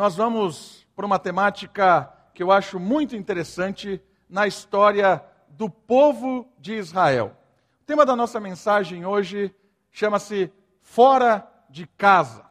[0.00, 6.74] Nós vamos para uma temática que eu acho muito interessante na história do povo de
[6.74, 7.36] Israel.
[7.82, 9.52] O tema da nossa mensagem hoje
[9.90, 12.44] chama-se Fora de Casa.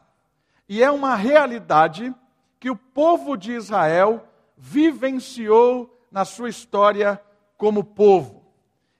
[0.67, 2.13] E é uma realidade
[2.59, 4.27] que o povo de Israel
[4.57, 7.17] vivenciou na sua história
[7.55, 8.43] como povo.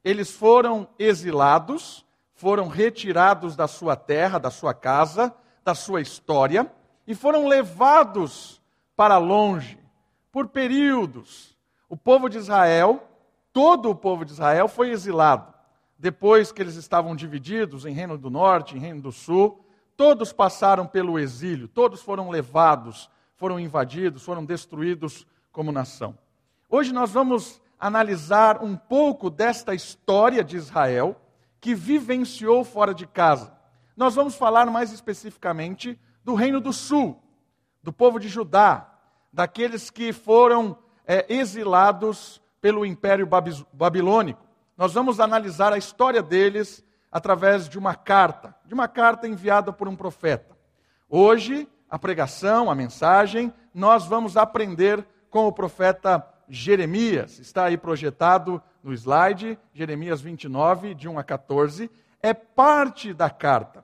[0.06, 5.36] Eles foram exilados, foram retirados da sua terra, da sua casa,
[5.66, 6.72] da sua história
[7.08, 8.62] e foram levados
[8.96, 9.80] para longe
[10.32, 11.58] por períodos.
[11.88, 13.08] O povo de Israel,
[13.54, 15.54] todo o povo de Israel foi exilado.
[15.98, 19.64] Depois que eles estavam divididos em Reino do Norte, em Reino do Sul,
[19.96, 26.16] todos passaram pelo exílio, todos foram levados, foram invadidos, foram destruídos como nação.
[26.70, 31.20] Hoje nós vamos analisar um pouco desta história de Israel
[31.60, 33.56] que vivenciou fora de casa.
[33.96, 37.24] Nós vamos falar mais especificamente do reino do sul,
[37.82, 38.94] do povo de Judá,
[39.32, 43.26] daqueles que foram é, exilados pelo Império
[43.72, 44.46] Babilônico.
[44.76, 49.88] Nós vamos analisar a história deles através de uma carta, de uma carta enviada por
[49.88, 50.54] um profeta.
[51.08, 57.40] Hoje, a pregação, a mensagem, nós vamos aprender com o profeta Jeremias.
[57.40, 61.90] Está aí projetado no slide, Jeremias 29, de 1 a 14.
[62.22, 63.82] É parte da carta,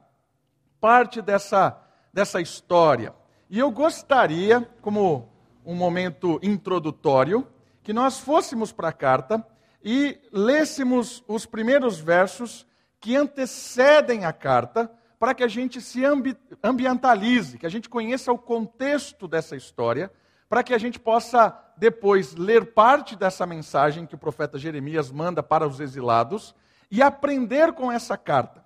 [0.82, 1.82] parte dessa
[2.14, 3.14] dessa história.
[3.50, 5.30] E eu gostaria, como
[5.66, 7.48] um momento introdutório,
[7.82, 9.46] que nós fôssemos para a carta
[9.84, 12.66] e lêssemos os primeiros versos
[13.00, 18.32] que antecedem a carta, para que a gente se ambi ambientalize, que a gente conheça
[18.32, 20.12] o contexto dessa história,
[20.48, 25.42] para que a gente possa depois ler parte dessa mensagem que o profeta Jeremias manda
[25.42, 26.56] para os exilados
[26.92, 28.64] e aprender com essa carta.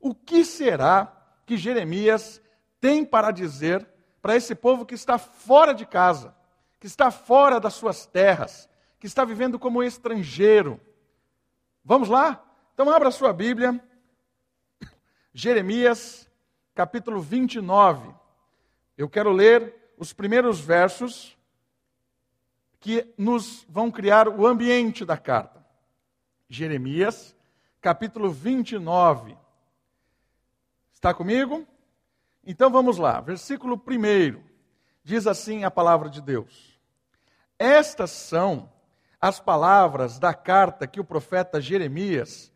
[0.00, 1.12] O que será
[1.46, 2.40] que Jeremias
[2.80, 3.86] tem para dizer
[4.22, 6.34] para esse povo que está fora de casa,
[6.78, 10.80] que está fora das suas terras, que está vivendo como estrangeiro.
[11.84, 12.44] Vamos lá?
[12.74, 13.82] Então abra sua Bíblia,
[15.32, 16.30] Jeremias,
[16.74, 18.14] capítulo 29.
[18.96, 21.36] Eu quero ler os primeiros versos
[22.78, 25.64] que nos vão criar o ambiente da carta.
[26.48, 27.36] Jeremias,
[27.80, 29.36] capítulo 29.
[30.92, 31.66] Está comigo?
[32.44, 34.40] Então vamos lá, versículo 1
[35.02, 36.80] diz assim a palavra de Deus:
[37.58, 38.70] Estas são
[39.20, 42.50] as palavras da carta que o profeta Jeremias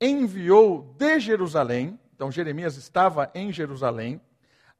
[0.00, 4.20] enviou de Jerusalém, então Jeremias estava em Jerusalém,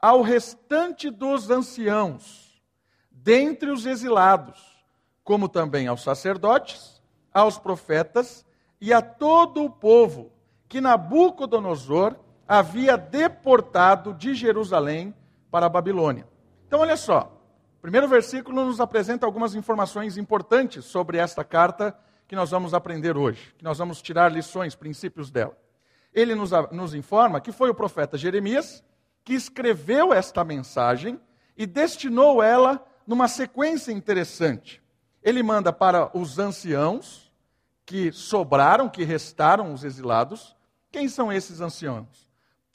[0.01, 2.63] ao restante dos anciãos,
[3.11, 4.85] dentre os exilados,
[5.23, 7.01] como também aos sacerdotes,
[7.33, 8.45] aos profetas
[8.81, 10.33] e a todo o povo
[10.69, 12.17] que Nabucodonosor
[12.49, 15.15] havia deportado de Jerusalém
[15.51, 16.27] para a Babilônia.
[16.67, 17.39] Então, olha só,
[17.79, 23.17] o primeiro versículo nos apresenta algumas informações importantes sobre esta carta que nós vamos aprender
[23.17, 25.57] hoje, que nós vamos tirar lições, princípios dela.
[26.13, 28.83] Ele nos, nos informa que foi o profeta Jeremias
[29.25, 31.21] que escreveu esta mensagem
[31.57, 34.83] e destinou ela numa sequência interessante.
[35.23, 37.31] Ele manda para os anciãos
[37.85, 40.57] que sobraram, que restaram os exilados.
[40.91, 42.28] Quem são esses anciãos?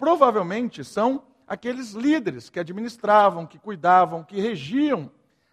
[0.03, 5.09] Provavelmente são aqueles líderes que administravam, que cuidavam, que regiam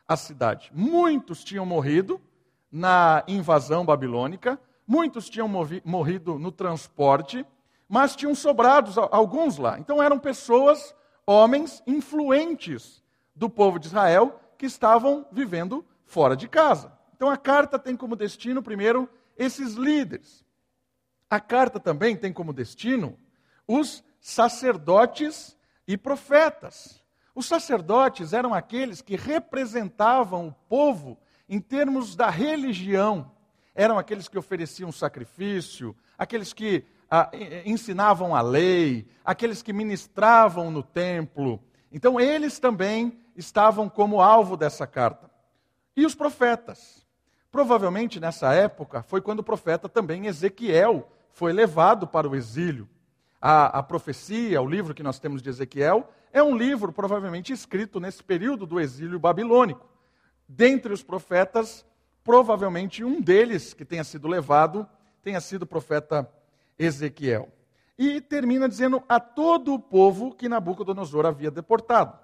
[0.09, 0.72] a cidade.
[0.75, 2.21] Muitos tinham morrido
[2.69, 5.49] na invasão babilônica, muitos tinham
[5.84, 7.47] morrido no transporte,
[7.89, 9.78] mas tinham sobrados alguns lá.
[9.78, 16.93] Então eram pessoas, homens influentes do povo de Israel que estavam vivendo fora de casa.
[17.15, 19.09] Então a carta tem como destino, primeiro,
[19.39, 20.44] esses líderes.
[21.31, 23.16] A carta também tem como destino
[23.69, 27.03] os sacerdotes e profetas.
[27.35, 33.33] Os sacerdotes eram aqueles que representavam o povo em termos da religião.
[33.75, 37.31] Eram aqueles que ofereciam sacrifício, aqueles que ah,
[37.65, 41.63] ensinavam a lei, aqueles que ministravam no templo.
[41.91, 45.31] Então, eles também estavam como alvo dessa carta.
[45.97, 47.07] E os profetas?
[47.51, 52.89] Provavelmente nessa época foi quando o profeta também Ezequiel foi levado para o exílio
[53.41, 57.98] a, a profecia, o livro que nós temos de Ezequiel, é um livro provavelmente escrito
[57.98, 59.89] nesse período do exílio babilônico.
[60.48, 61.84] Dentre os profetas,
[62.22, 64.87] provavelmente um deles que tenha sido levado
[65.22, 66.31] tenha sido o profeta
[66.78, 67.48] Ezequiel.
[67.98, 72.19] E termina dizendo a todo o povo que Nabucodonosor havia deportado.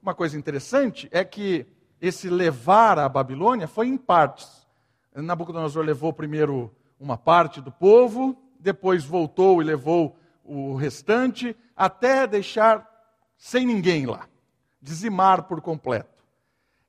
[0.00, 1.66] Uma coisa interessante é que
[2.00, 4.66] esse levar à Babilônia foi em partes.
[5.14, 10.16] Nabucodonosor levou primeiro uma parte do povo, depois voltou e levou
[10.48, 12.88] o restante, até deixar
[13.36, 14.28] sem ninguém lá,
[14.80, 16.24] dizimar por completo.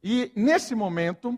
[0.04, 1.38] E nesse momento,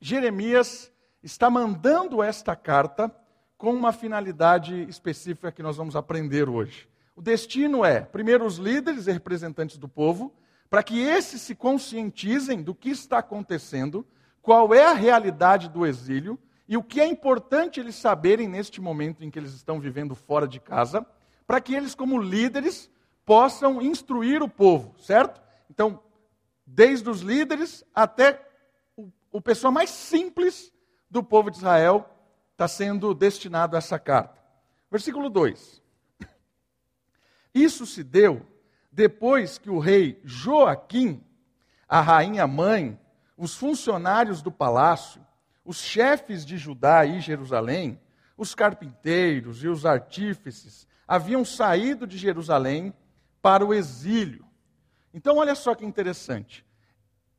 [0.00, 0.92] Jeremias
[1.22, 3.14] está mandando esta carta
[3.56, 6.88] com uma finalidade específica que nós vamos aprender hoje.
[7.14, 10.32] O destino é, primeiro, os líderes e representantes do povo,
[10.68, 14.06] para que esses se conscientizem do que está acontecendo,
[14.40, 19.22] qual é a realidade do exílio e o que é importante eles saberem neste momento
[19.22, 21.06] em que eles estão vivendo fora de casa,
[21.46, 22.90] para que eles, como líderes,
[23.24, 25.40] possam instruir o povo, certo?
[25.70, 26.00] Então,
[26.66, 28.46] desde os líderes até
[28.96, 30.72] o, o pessoa mais simples
[31.10, 32.08] do povo de Israel
[32.52, 34.40] está sendo destinado a essa carta.
[34.90, 35.82] Versículo 2.
[37.54, 38.46] Isso se deu
[38.90, 41.24] depois que o rei Joaquim,
[41.88, 42.98] a rainha mãe,
[43.36, 45.24] os funcionários do palácio,
[45.64, 48.00] os chefes de Judá e Jerusalém,
[48.36, 52.94] os carpinteiros e os artífices haviam saído de Jerusalém
[53.40, 54.44] para o exílio.
[55.12, 56.64] Então, olha só que interessante.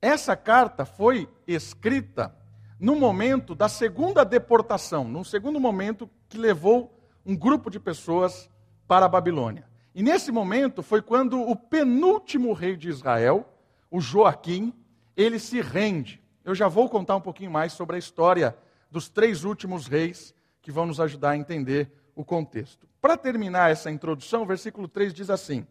[0.01, 2.35] Essa carta foi escrita
[2.79, 6.93] no momento da segunda deportação, num segundo momento que levou
[7.25, 8.49] um grupo de pessoas
[8.87, 9.65] para a Babilônia.
[9.95, 13.47] E nesse momento foi quando o penúltimo rei de Israel,
[13.89, 14.73] o Joaquim,
[15.15, 16.21] ele se rende.
[16.43, 18.57] Eu já vou contar um pouquinho mais sobre a história
[18.91, 22.87] dos três últimos reis que vão nos ajudar a entender o contexto.
[23.03, 25.67] Para terminar essa introdução, o versículo 3 diz assim: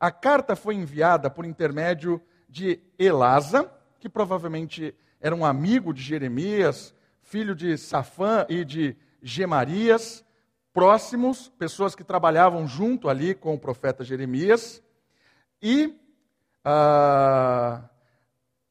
[0.00, 6.94] A carta foi enviada por intermédio de Elasa, que provavelmente era um amigo de Jeremias,
[7.20, 10.24] filho de Safã e de Gemarias,
[10.72, 14.82] próximos, pessoas que trabalhavam junto ali com o profeta Jeremias,
[15.60, 15.94] e
[16.64, 17.86] uh,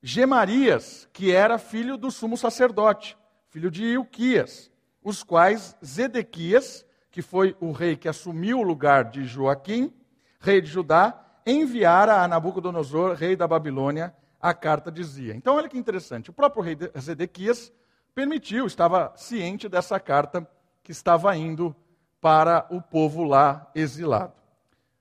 [0.01, 3.15] Gemarias, que era filho do sumo sacerdote,
[3.49, 4.71] filho de Ilquias,
[5.03, 9.93] os quais Zedequias, que foi o rei que assumiu o lugar de Joaquim,
[10.39, 15.35] rei de Judá, enviara a Nabucodonosor, rei da Babilônia, a carta dizia.
[15.35, 16.29] Então, olha que interessante.
[16.29, 17.71] O próprio rei Zedequias
[18.13, 20.47] permitiu, estava ciente dessa carta
[20.83, 21.75] que estava indo
[22.21, 24.33] para o povo lá exilado.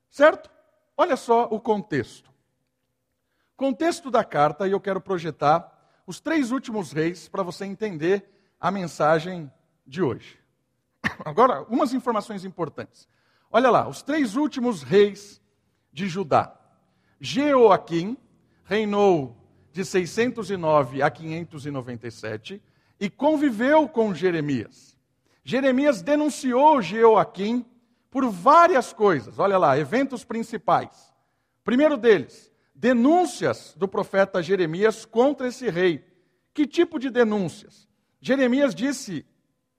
[0.09, 0.49] Certo?
[0.97, 2.29] Olha só o contexto.
[3.55, 5.77] Contexto da carta, e eu quero projetar
[6.07, 8.25] os três últimos reis para você entender
[8.59, 9.51] a mensagem
[9.85, 10.38] de hoje.
[11.25, 13.07] Agora, algumas informações importantes.
[13.51, 15.41] Olha lá, os três últimos reis
[15.91, 16.55] de Judá.
[17.19, 18.17] Jeoaquim
[18.63, 19.35] reinou
[19.71, 22.61] de 609 a 597
[22.99, 24.97] e conviveu com Jeremias.
[25.43, 27.65] Jeremias denunciou Jeoaquim
[28.11, 29.39] por várias coisas.
[29.39, 31.13] Olha lá, eventos principais.
[31.63, 36.05] Primeiro deles, denúncias do profeta Jeremias contra esse rei.
[36.53, 37.87] Que tipo de denúncias?
[38.21, 39.25] Jeremias disse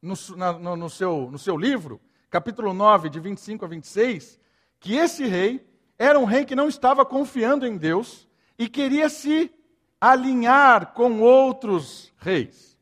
[0.00, 0.14] no,
[0.58, 2.00] no, no, seu, no seu livro,
[2.30, 4.40] capítulo 9, de 25 a 26,
[4.78, 5.66] que esse rei
[5.98, 8.26] era um rei que não estava confiando em Deus
[8.58, 9.52] e queria se
[10.00, 12.78] alinhar com outros reis.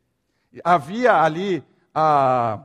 [0.63, 2.65] Havia ali a,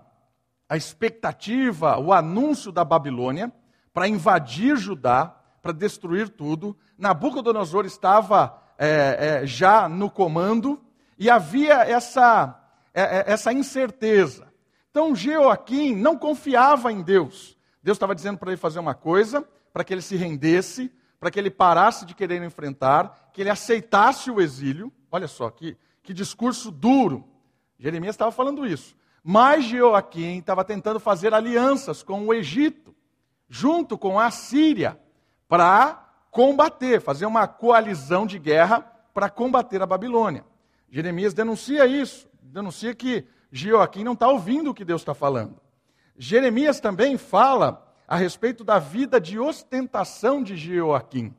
[0.69, 3.51] a expectativa, o anúncio da Babilônia
[3.93, 6.77] para invadir Judá, para destruir tudo.
[6.97, 10.83] Nabucodonosor estava é, é, já no comando
[11.17, 12.59] e havia essa,
[12.93, 14.51] essa incerteza.
[14.91, 17.57] Então Joaquim não confiava em Deus.
[17.81, 19.43] Deus estava dizendo para ele fazer uma coisa,
[19.73, 24.29] para que ele se rendesse, para que ele parasse de querer enfrentar, que ele aceitasse
[24.29, 24.91] o exílio.
[25.11, 27.27] Olha só que, que discurso duro.
[27.79, 28.95] Jeremias estava falando isso.
[29.23, 32.93] Mas Joaquim estava tentando fazer alianças com o Egito,
[33.47, 34.99] junto com a Síria,
[35.47, 38.81] para combater, fazer uma coalizão de guerra
[39.13, 40.43] para combater a Babilônia.
[40.89, 45.59] Jeremias denuncia isso, denuncia que Joaquim não está ouvindo o que Deus está falando.
[46.15, 51.33] Jeremias também fala a respeito da vida de ostentação de Joaquim.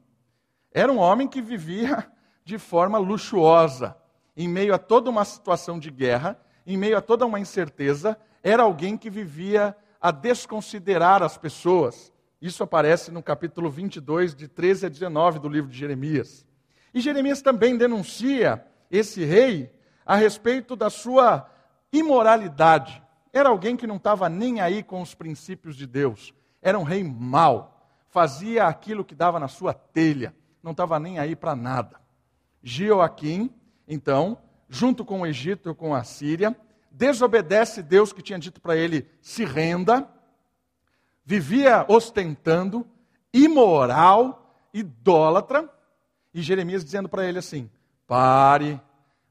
[0.73, 2.11] Era um homem que vivia
[2.45, 3.97] de forma luxuosa,
[4.37, 8.65] em meio a toda uma situação de guerra, em meio a toda uma incerteza, era
[8.65, 14.89] alguém que vivia a desconsiderar as pessoas, isso aparece no capítulo 22, de 13 a
[14.89, 16.45] 19 do livro de Jeremias.
[16.93, 19.73] E Jeremias também denuncia esse rei
[20.05, 21.49] a respeito da sua
[21.93, 23.03] imoralidade.
[23.33, 26.35] Era alguém que não estava nem aí com os princípios de Deus.
[26.63, 27.89] Era um rei mau.
[28.09, 30.35] Fazia aquilo que dava na sua telha.
[30.63, 32.01] Não estava nem aí para nada.
[32.63, 33.51] Joaquim,
[33.87, 36.57] então, junto com o Egito e com a Síria,
[36.91, 40.09] desobedece Deus que tinha dito para ele: se renda
[41.25, 42.87] vivia ostentando,
[43.33, 45.69] imoral, idólatra,
[46.33, 47.71] e Jeremias dizendo para ele assim:
[48.07, 48.81] pare,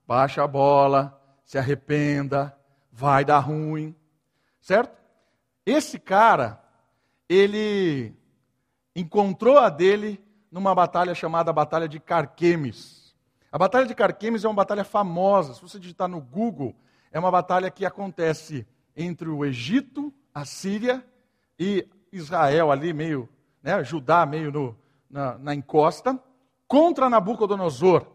[0.08, 2.58] baixa a bola, se arrependa,
[2.92, 3.96] vai dar ruim,
[4.62, 5.02] certo?
[5.66, 6.62] Esse cara,
[7.28, 8.14] ele
[8.96, 13.16] encontrou a dele numa batalha chamada Batalha de Carquemes.
[13.52, 15.54] A Batalha de Carquemes é uma batalha famosa.
[15.54, 16.76] Se você digitar no Google,
[17.12, 21.06] é uma batalha que acontece entre o Egito, a Síria
[21.58, 23.30] e Israel ali, meio,
[23.62, 24.78] né, Judá meio no,
[25.10, 26.20] na, na encosta,
[26.68, 28.08] contra Nabucodonosor.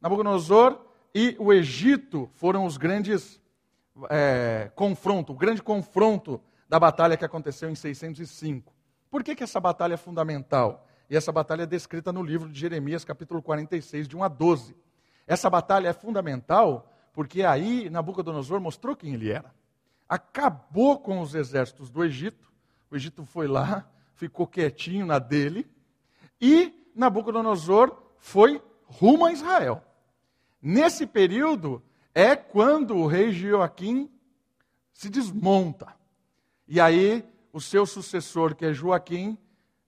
[0.00, 0.80] Nabucodonosor
[1.14, 3.40] e o Egito foram os grandes
[4.08, 8.72] é, confronto, o grande confronto da batalha que aconteceu em 605.
[9.10, 10.86] Por que, que essa batalha é fundamental?
[11.10, 14.74] E essa batalha é descrita no livro de Jeremias, capítulo 46, de 1 a 12.
[15.26, 19.54] Essa batalha é fundamental porque aí Nabucodonosor mostrou quem ele era.
[20.08, 22.50] Acabou com os exércitos do Egito,
[22.90, 25.70] o Egito foi lá, ficou quietinho na dele,
[26.40, 29.82] e Nabucodonosor foi rumo a Israel.
[30.62, 31.82] Nesse período
[32.14, 34.08] é quando o rei Joaquim
[34.92, 35.94] se desmonta.
[36.68, 39.36] E aí o seu sucessor, que é Joaquim,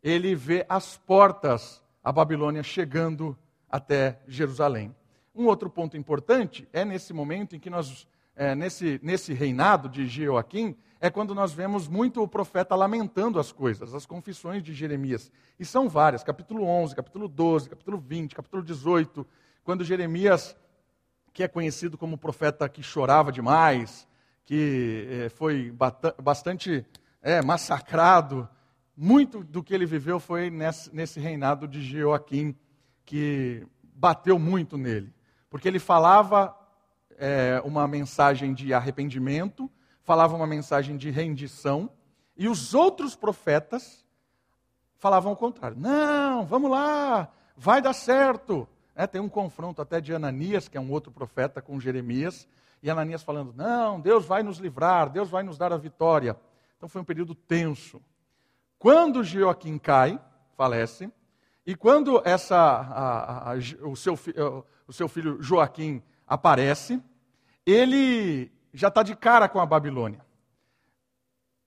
[0.02, 3.38] ele vê as portas a Babilônia chegando
[3.70, 4.94] até Jerusalém.
[5.34, 10.06] Um outro ponto importante é nesse momento em que nós, é, nesse, nesse reinado de
[10.06, 15.30] Joaquim, é quando nós vemos muito o profeta lamentando as coisas, as confissões de Jeremias.
[15.58, 19.26] E são várias, capítulo 11, capítulo 12, capítulo 20, capítulo 18,
[19.64, 20.54] quando Jeremias,
[21.33, 24.06] que é conhecido como profeta que chorava demais,
[24.44, 25.75] que é, foi
[26.23, 26.87] bastante
[27.23, 28.49] é, massacrado,
[28.97, 32.54] muito do que ele viveu foi nesse, nesse reinado de Joaquim,
[33.04, 35.12] que bateu muito nele.
[35.49, 36.54] Porque ele falava
[37.16, 39.71] é, uma mensagem de arrependimento,
[40.02, 41.90] falava uma mensagem de rendição,
[42.37, 44.04] e os outros profetas
[44.99, 45.76] falavam o contrário.
[45.78, 48.68] Não, vamos lá, vai dar certo.
[48.94, 52.46] É, tem um confronto até de Ananias, que é um outro profeta, com Jeremias,
[52.82, 56.36] e Ananias falando: Não, Deus vai nos livrar, Deus vai nos dar a vitória.
[56.76, 58.00] Então foi um período tenso.
[58.78, 60.20] Quando Joaquim cai,
[60.56, 61.10] falece,
[61.66, 64.18] e quando essa, a, a, o, seu,
[64.86, 67.02] o seu filho Joaquim aparece,
[67.64, 70.24] ele já está de cara com a Babilônia.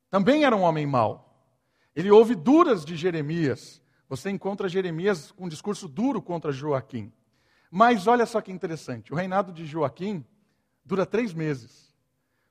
[0.10, 1.28] Também era um homem mau.
[1.96, 3.82] Ele ouve duras de Jeremias.
[4.10, 7.12] Você encontra Jeremias com um discurso duro contra Joaquim.
[7.70, 10.26] Mas olha só que interessante: o reinado de Joaquim
[10.86, 11.94] dura três meses.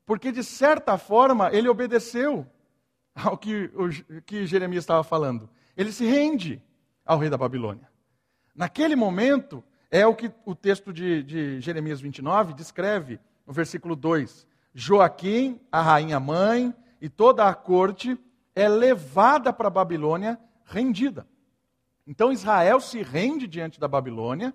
[0.04, 2.46] Porque, de certa forma, ele obedeceu
[3.14, 5.48] ao que, o, que Jeremias estava falando.
[5.76, 6.62] Ele se rende
[7.04, 7.88] ao rei da Babilônia.
[8.54, 14.46] Naquele momento, é o que o texto de, de Jeremias 29 descreve, no versículo 2.
[14.74, 18.18] Joaquim, a rainha mãe e toda a corte
[18.54, 21.26] é levada para a Babilônia rendida.
[22.06, 24.54] Então Israel se rende diante da Babilônia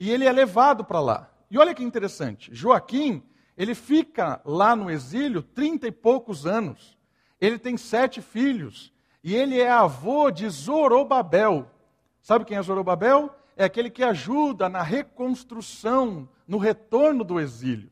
[0.00, 1.30] e ele é levado para lá.
[1.50, 3.22] E olha que interessante, Joaquim,
[3.56, 6.98] ele fica lá no exílio trinta e poucos anos.
[7.40, 8.92] Ele tem sete filhos.
[9.22, 11.68] E ele é avô de Zorobabel.
[12.22, 13.34] Sabe quem é Zorobabel?
[13.56, 17.90] É aquele que ajuda na reconstrução, no retorno do exílio.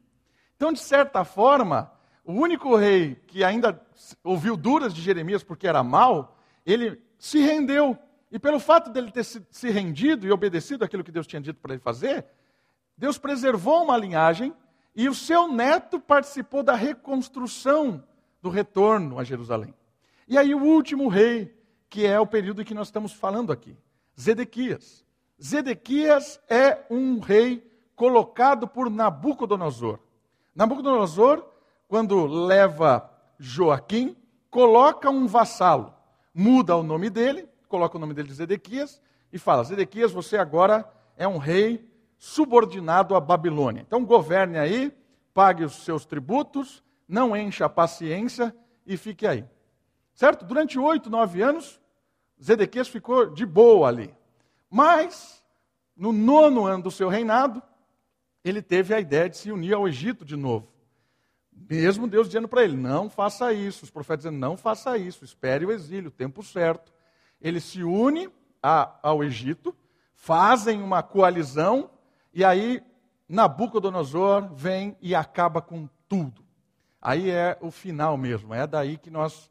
[0.54, 1.92] Então, de certa forma,
[2.24, 3.80] o único rei que ainda
[4.22, 7.98] ouviu duras de Jeremias porque era mau, ele se rendeu.
[8.30, 11.74] E pelo fato dele ter se rendido e obedecido aquilo que Deus tinha dito para
[11.74, 12.26] ele fazer,
[12.96, 14.54] Deus preservou uma linhagem
[14.94, 18.02] e o seu neto participou da reconstrução
[18.42, 19.74] do retorno a Jerusalém.
[20.26, 21.54] E aí o último rei,
[21.88, 23.76] que é o período que nós estamos falando aqui,
[24.18, 25.04] Zedequias.
[25.42, 27.62] Zedequias é um rei
[27.94, 29.98] colocado por Nabucodonosor.
[30.54, 31.44] Nabucodonosor,
[31.86, 34.16] quando leva Joaquim,
[34.50, 35.94] coloca um vassalo,
[36.34, 39.00] muda o nome dele, coloca o nome dele de Zedequias
[39.32, 43.82] e fala: Zedequias, você agora é um rei subordinado à Babilônia.
[43.86, 44.92] Então governe aí,
[45.34, 48.54] pague os seus tributos, não encha a paciência
[48.86, 49.44] e fique aí.
[50.14, 50.44] Certo?
[50.44, 51.80] Durante oito, nove anos,
[52.42, 54.14] Zedequias ficou de boa ali.
[54.70, 55.42] Mas,
[55.96, 57.62] no nono ano do seu reinado,
[58.42, 60.68] ele teve a ideia de se unir ao Egito de novo.
[61.52, 63.84] Mesmo Deus dizendo para ele: não faça isso.
[63.84, 66.92] Os profetas dizendo: não faça isso, espere o exílio, o tempo certo.
[67.40, 68.28] Ele se une
[68.62, 69.74] a, ao Egito,
[70.14, 71.90] fazem uma coalizão,
[72.32, 72.82] e aí
[73.28, 76.44] Nabucodonosor vem e acaba com tudo.
[77.00, 79.50] Aí é o final mesmo, é daí que nós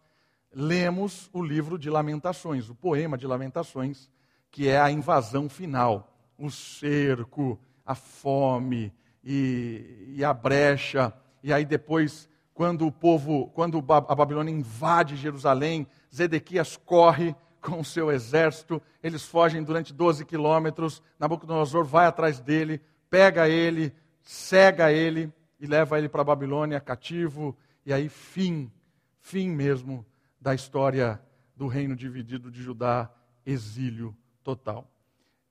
[0.53, 4.09] lemos o livro de Lamentações, o poema de Lamentações,
[4.49, 11.13] que é a invasão final, o cerco, a fome e, e a brecha.
[11.43, 17.85] E aí depois, quando o povo, quando a Babilônia invade Jerusalém, Zedequias corre com o
[17.85, 22.79] seu exército, eles fogem durante 12 quilômetros, Nabucodonosor vai atrás dele,
[23.09, 28.71] pega ele, cega ele, e leva ele para a Babilônia cativo, e aí fim,
[29.19, 30.05] fim mesmo
[30.39, 31.19] da história
[31.55, 33.09] do reino dividido de Judá,
[33.45, 34.89] exílio total.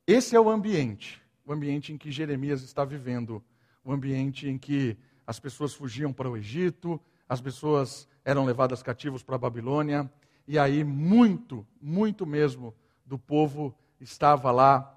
[0.06, 3.42] Esse é o ambiente o ambiente em que Jeremias está vivendo,
[3.84, 9.22] o ambiente em que as pessoas fugiam para o Egito, as pessoas eram levadas cativos
[9.22, 10.10] para a Babilônia,
[10.46, 12.74] e aí muito, muito mesmo
[13.04, 14.94] do povo estava lá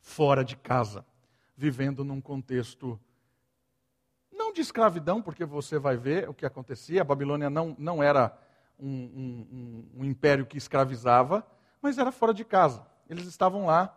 [0.00, 1.04] fora de casa,
[1.56, 2.98] vivendo num contexto
[4.32, 8.36] não de escravidão, porque você vai ver o que acontecia, a Babilônia não, não era
[8.78, 11.46] um, um, um, um império que escravizava,
[11.82, 12.86] mas era fora de casa.
[13.10, 13.94] Eles estavam lá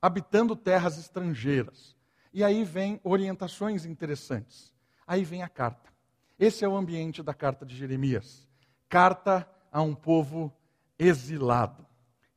[0.00, 1.94] habitando terras estrangeiras.
[2.32, 4.72] E aí vem orientações interessantes.
[5.06, 5.92] Aí vem a carta.
[6.38, 8.48] Esse é o ambiente da carta de Jeremias.
[8.88, 10.56] Carta a um povo
[10.96, 11.84] exilado.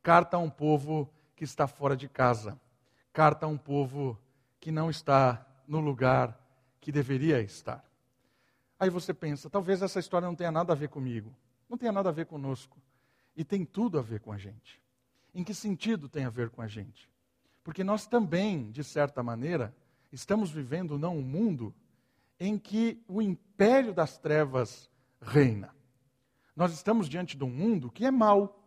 [0.02, 2.60] Carta a um povo que está fora de casa.
[3.14, 4.20] Carta a um povo
[4.60, 6.36] que não está no lugar
[6.82, 7.86] que deveria estar.
[8.80, 11.32] Aí você pensa, talvez essa história não tenha nada a ver comigo,
[11.70, 12.82] não tenha nada a ver conosco.
[13.36, 14.82] E tem tudo a ver com a gente.
[15.32, 17.08] Em que sentido tem a ver com a gente?
[17.64, 19.76] Porque nós também, de certa maneira,
[20.12, 21.72] estamos vivendo não um mundo
[22.40, 24.90] em que o império das trevas
[25.22, 25.77] reina.
[26.58, 28.60] Nós estamos diante de um mundo que é mau,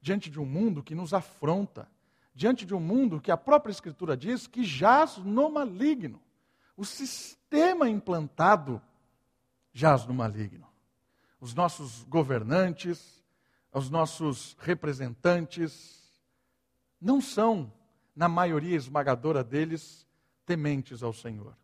[0.00, 1.88] diante de um mundo que nos afronta,
[2.34, 6.20] diante de um mundo que a própria Escritura diz que jaz no maligno.
[6.76, 8.82] O sistema implantado
[9.72, 10.66] jaz no maligno.
[11.40, 13.24] Os nossos governantes,
[13.72, 16.20] os nossos representantes,
[17.00, 17.72] não são,
[18.16, 20.04] na maioria esmagadora deles,
[20.44, 21.56] tementes ao Senhor.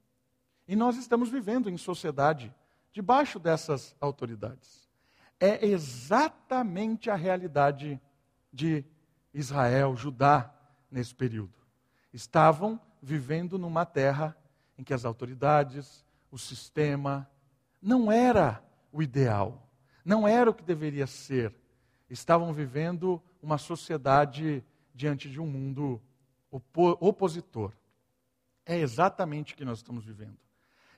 [0.69, 2.55] E nós estamos vivendo em sociedade
[2.93, 4.82] debaixo dessas autoridades.
[5.45, 8.01] É exatamente a realidade
[8.53, 8.85] de
[9.35, 10.55] Israel, Judá,
[10.89, 11.59] nesse período.
[12.13, 14.37] Estavam vivendo numa terra
[14.79, 17.29] em que as autoridades, o sistema,
[17.83, 19.69] não era o ideal,
[20.05, 21.53] não era o que deveria ser.
[22.09, 26.01] Estavam vivendo uma sociedade diante de um mundo
[27.01, 27.73] opositor.
[28.65, 30.39] É exatamente o que nós estamos vivendo.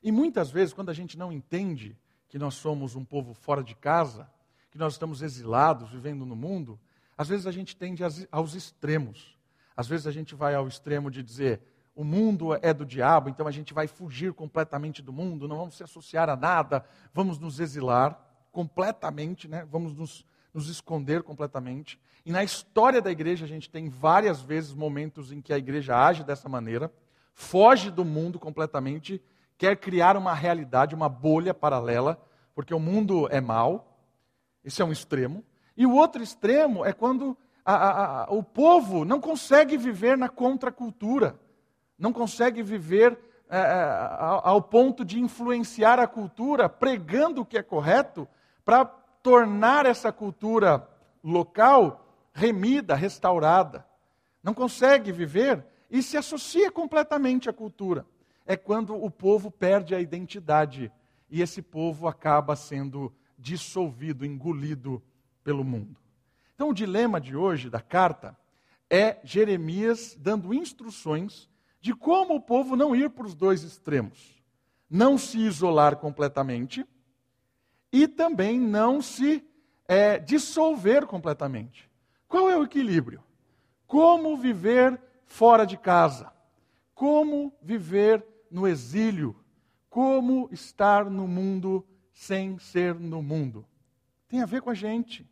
[0.02, 1.96] E muitas vezes, quando a gente não entende
[2.28, 4.33] que nós somos um povo fora de casa,
[4.74, 6.80] que nós estamos exilados, vivendo no mundo,
[7.16, 9.38] às vezes a gente tende aos extremos.
[9.76, 11.60] Às vezes a gente vai ao extremo de dizer,
[11.94, 15.76] o mundo é do diabo, então a gente vai fugir completamente do mundo, não vamos
[15.76, 19.64] se associar a nada, vamos nos exilar completamente, né?
[19.70, 21.96] vamos nos, nos esconder completamente.
[22.26, 25.96] E na história da igreja a gente tem várias vezes momentos em que a igreja
[25.96, 26.92] age dessa maneira,
[27.32, 29.22] foge do mundo completamente
[29.56, 32.20] quer criar uma realidade, uma bolha paralela,
[32.56, 33.93] porque o mundo é mau,
[34.64, 35.44] esse é um extremo.
[35.76, 40.28] E o outro extremo é quando a, a, a, o povo não consegue viver na
[40.28, 41.38] contracultura,
[41.98, 47.62] não consegue viver é, é ao ponto de influenciar a cultura, pregando o que é
[47.62, 48.26] correto,
[48.64, 50.88] para tornar essa cultura
[51.22, 53.86] local remida, restaurada.
[54.42, 58.06] Não consegue viver e se associa completamente à cultura
[58.46, 60.92] é quando o povo perde a identidade
[61.30, 63.12] e esse povo acaba sendo
[63.44, 65.02] dissolvido, engolido
[65.44, 66.00] pelo mundo.
[66.54, 68.34] Então, o dilema de hoje da carta
[68.88, 71.46] é Jeremias dando instruções
[71.78, 74.42] de como o povo não ir para os dois extremos.
[74.88, 76.86] Não se isolar completamente
[77.92, 79.44] e também não se
[79.86, 81.90] é, dissolver completamente.
[82.26, 83.22] Qual é o equilíbrio?
[83.86, 86.32] Como viver fora de casa?
[86.94, 89.36] Como viver no exílio,
[89.90, 93.66] como estar no mundo sem ser no mundo.
[94.26, 95.28] Tem a ver com a gente,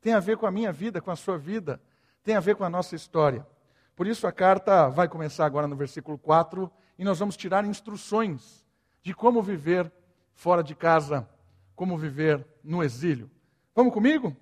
[0.00, 1.80] tem a ver com a minha vida, com a sua vida,
[2.24, 3.46] tem a ver com a nossa história.
[3.94, 8.66] Por isso a carta vai começar agora no versículo 4 e nós vamos tirar instruções
[9.00, 9.92] de como viver
[10.34, 11.28] fora de casa,
[11.76, 13.30] como viver no exílio.
[13.72, 14.36] Vamos comigo?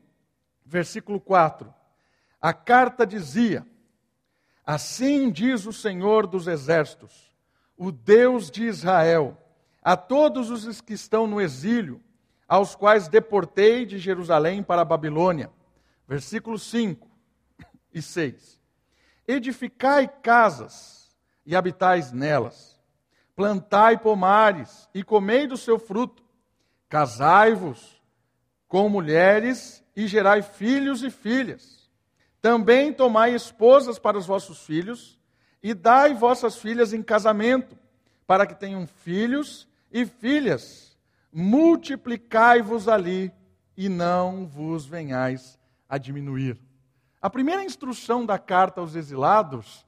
[0.65, 1.75] Versículo 4.
[2.41, 3.67] A carta dizia:
[4.65, 7.33] Assim diz o Senhor dos Exércitos
[7.83, 9.37] o Deus de Israel,
[9.83, 12.01] a todos os que estão no exílio,
[12.47, 15.51] aos quais deportei de Jerusalém para a Babilônia.
[16.07, 17.09] Versículos 5
[17.93, 18.61] e 6.
[19.27, 21.11] Edificai casas
[21.45, 22.81] e habitais nelas,
[23.35, 26.23] plantai pomares e comei do seu fruto,
[26.89, 28.01] casai-vos
[28.69, 31.91] com mulheres e gerai filhos e filhas.
[32.41, 35.19] Também tomai esposas para os vossos filhos
[35.63, 37.79] e dai vossas filhas em casamento,
[38.27, 40.97] para que tenham filhos e filhas.
[41.33, 43.33] Multiplicai-vos ali
[43.77, 46.59] e não vos venhais a diminuir.
[47.21, 49.87] A primeira instrução da carta aos exilados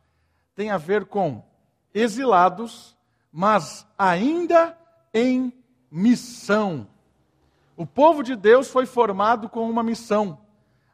[0.54, 1.44] tem a ver com
[1.92, 2.96] exilados,
[3.32, 4.78] mas ainda
[5.12, 5.52] em
[5.90, 6.86] missão.
[7.76, 10.38] O povo de Deus foi formado com uma missão: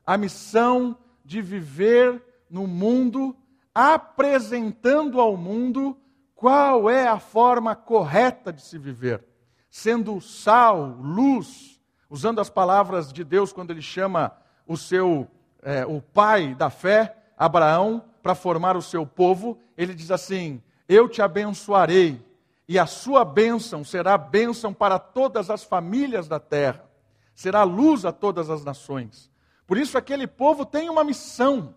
[0.06, 3.36] a missão de viver no mundo
[3.74, 5.96] apresentando ao mundo
[6.40, 9.22] qual é a forma correta de se viver,
[9.68, 14.32] sendo sal, luz, usando as palavras de Deus quando ele chama
[14.66, 15.28] o seu
[15.62, 21.10] é, o pai da fé, Abraão, para formar o seu povo, ele diz assim: Eu
[21.10, 22.24] te abençoarei,
[22.66, 26.88] e a sua bênção será bênção para todas as famílias da terra,
[27.34, 29.30] será luz a todas as nações.
[29.66, 31.74] Por isso, aquele povo tem uma missão,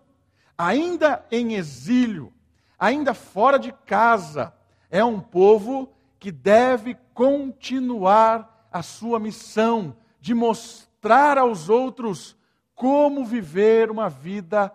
[0.56, 2.32] ainda em exílio,
[2.78, 4.52] ainda fora de casa,
[4.90, 12.36] é um povo que deve continuar a sua missão de mostrar aos outros
[12.74, 14.72] como viver uma vida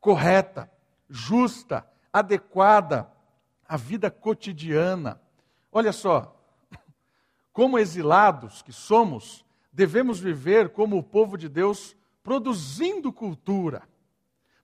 [0.00, 0.70] correta,
[1.08, 3.10] justa, adequada
[3.68, 5.20] à vida cotidiana.
[5.70, 6.34] Olha só,
[7.52, 13.82] como exilados que somos, devemos viver como o povo de Deus, produzindo cultura,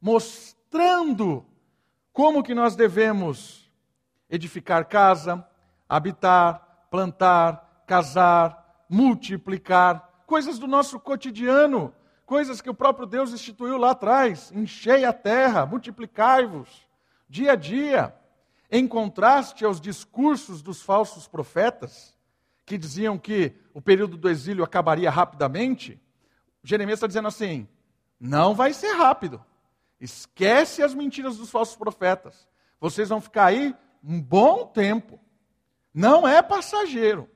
[0.00, 1.46] mostrando
[2.12, 3.70] como que nós devemos
[4.28, 5.46] edificar casa,
[5.88, 11.94] habitar, plantar, casar, multiplicar, coisas do nosso cotidiano,
[12.26, 16.86] coisas que o próprio Deus instituiu lá atrás: enchei a terra, multiplicai-vos,
[17.28, 18.14] dia a dia,
[18.70, 22.16] em contraste aos discursos dos falsos profetas,
[22.64, 26.00] que diziam que o período do exílio acabaria rapidamente.
[26.62, 27.68] Jeremias está dizendo assim:
[28.20, 29.44] não vai ser rápido.
[30.02, 32.48] Esquece as mentiras dos falsos profetas.
[32.80, 35.20] Vocês vão ficar aí um bom tempo.
[35.94, 37.30] Não é passageiro.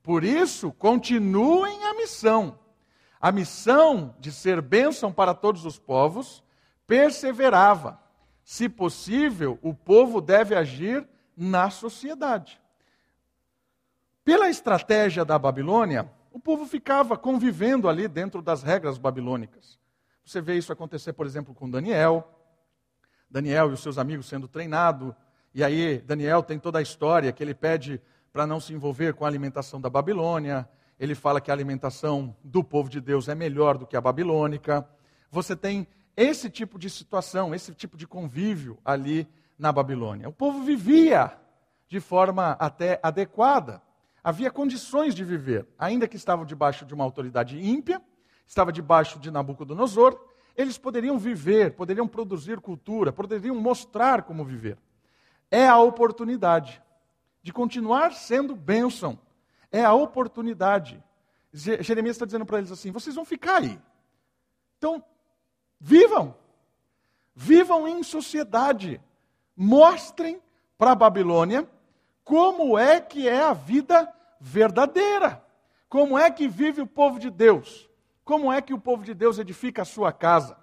[0.00, 2.56] Por isso, continuem a missão.
[3.20, 6.44] A missão de ser bênção para todos os povos
[6.86, 8.00] perseverava.
[8.44, 11.04] Se possível, o povo deve agir
[11.36, 12.60] na sociedade.
[14.24, 19.82] Pela estratégia da Babilônia, o povo ficava convivendo ali dentro das regras babilônicas.
[20.24, 22.26] Você vê isso acontecer, por exemplo, com Daniel.
[23.30, 25.12] Daniel e os seus amigos sendo treinados.
[25.54, 28.00] E aí, Daniel tem toda a história que ele pede
[28.32, 30.68] para não se envolver com a alimentação da Babilônia.
[30.98, 34.88] Ele fala que a alimentação do povo de Deus é melhor do que a babilônica.
[35.30, 40.28] Você tem esse tipo de situação, esse tipo de convívio ali na Babilônia.
[40.28, 41.36] O povo vivia
[41.88, 43.82] de forma até adequada.
[44.22, 48.00] Havia condições de viver, ainda que estavam debaixo de uma autoridade ímpia,
[48.46, 50.18] estava debaixo de Nabucodonosor,
[50.56, 54.78] eles poderiam viver, poderiam produzir cultura, poderiam mostrar como viver.
[55.50, 56.82] É a oportunidade
[57.42, 59.18] de continuar sendo bênção.
[59.70, 61.02] É a oportunidade.
[61.52, 63.78] Jeremias está dizendo para eles assim: vocês vão ficar aí.
[64.78, 65.04] Então,
[65.78, 66.34] vivam.
[67.34, 69.00] Vivam em sociedade.
[69.56, 70.40] Mostrem
[70.78, 71.68] para a Babilônia
[72.24, 75.44] como é que é a vida verdadeira.
[75.88, 77.88] Como é que vive o povo de Deus.
[78.24, 80.56] Como é que o povo de Deus edifica a sua casa?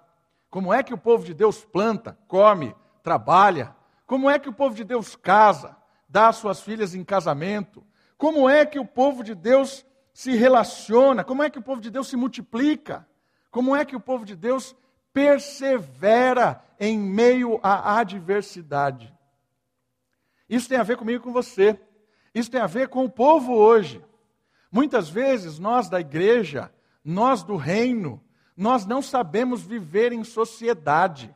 [0.50, 3.74] Como é que o povo de Deus planta, come, trabalha?
[4.06, 5.76] Como é que o povo de Deus casa,
[6.08, 7.84] dá suas filhas em casamento?
[8.18, 11.24] Como é que o povo de Deus se relaciona?
[11.24, 13.08] Como é que o povo de Deus se multiplica?
[13.50, 14.76] Como é que o povo de Deus
[15.12, 19.14] persevera em meio à adversidade?
[20.48, 21.80] Isso tem a ver comigo e com você.
[22.34, 24.04] Isso tem a ver com o povo hoje.
[24.70, 26.72] Muitas vezes nós da igreja
[27.04, 28.22] nós do reino,
[28.56, 31.34] nós não sabemos viver em sociedade.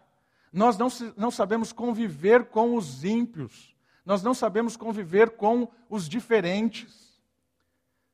[0.52, 3.74] Nós não, não sabemos conviver com os ímpios.
[4.04, 7.20] Nós não sabemos conviver com os diferentes.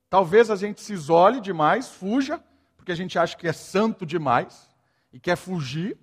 [0.08, 2.42] Talvez a gente se isole demais, fuja,
[2.76, 4.68] porque a gente acha que é santo demais
[5.12, 5.98] e quer fugir.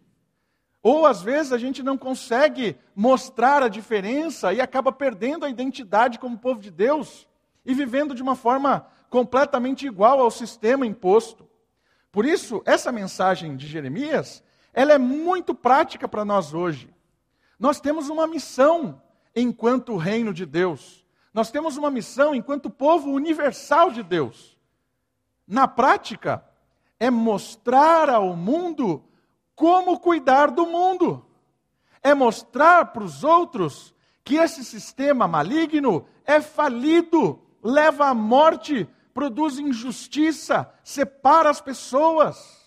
[0.81, 6.19] Ou às vezes a gente não consegue mostrar a diferença e acaba perdendo a identidade
[6.19, 7.27] como povo de Deus
[7.65, 11.47] e vivendo de uma forma completamente igual ao sistema imposto.
[12.11, 14.43] Por isso, essa mensagem de Jeremias,
[14.73, 16.93] ela é muito prática para nós hoje.
[17.59, 19.01] Nós temos uma missão
[19.35, 21.05] enquanto reino de Deus.
[21.33, 24.57] Nós temos uma missão enquanto povo universal de Deus.
[25.47, 26.43] Na prática,
[26.99, 29.03] é mostrar ao mundo
[29.55, 31.25] como cuidar do mundo.
[32.01, 33.93] É mostrar para os outros
[34.23, 38.87] que esse sistema maligno é falido, leva à morte
[39.19, 42.57] produz injustiça, separa as pessoas.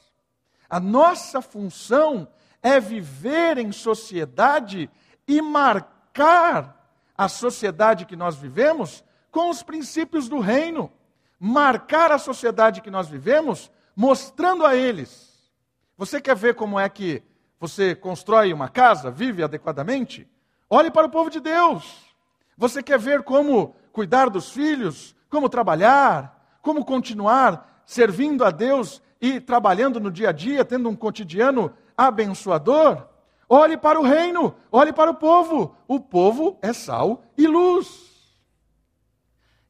[0.69, 2.29] A nossa função
[2.63, 4.91] é viver em sociedade
[5.27, 6.79] e marcar
[7.17, 10.93] a sociedade que nós vivemos com os princípios do reino.
[11.41, 15.51] Marcar a sociedade que nós vivemos mostrando a eles.
[15.97, 17.23] Você quer ver como é que
[17.59, 20.29] você constrói uma casa, vive adequadamente?
[20.69, 22.15] Olhe para o povo de Deus.
[22.59, 29.41] Você quer ver como cuidar dos filhos, como trabalhar, como continuar servindo a Deus e
[29.41, 33.07] trabalhando no dia a dia, tendo um cotidiano abençoador?
[33.49, 35.77] Olhe para o reino, olhe para o povo.
[35.87, 38.11] O povo é sal e luz.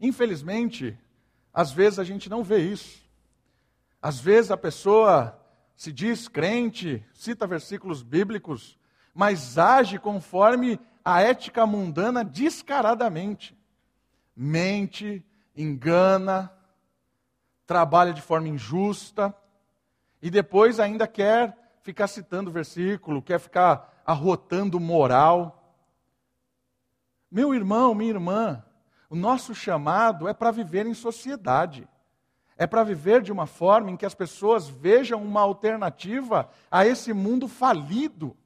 [0.01, 0.97] Infelizmente,
[1.53, 3.03] às vezes a gente não vê isso.
[4.01, 5.39] Às vezes a pessoa
[5.75, 8.79] se diz crente, cita versículos bíblicos,
[9.15, 13.57] mas age conforme a ética mundana descaradamente.
[14.37, 15.25] Mente,
[15.57, 16.53] engana,
[17.67, 19.35] trabalha de forma injusta
[20.21, 25.77] e depois ainda quer ficar citando versículo, quer ficar arrotando moral.
[27.31, 28.65] Meu irmão, minha irmã,
[29.11, 31.89] o nosso chamado é para viver em sociedade.
[32.57, 37.13] É para viver de uma forma em que as pessoas vejam uma alternativa a esse
[37.13, 38.37] mundo falido.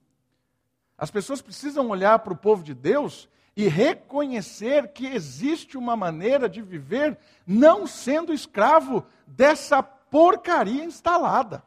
[0.97, 6.49] As pessoas precisam olhar para o povo de Deus e reconhecer que existe uma maneira
[6.49, 11.65] de viver não sendo escravo dessa porcaria instalada.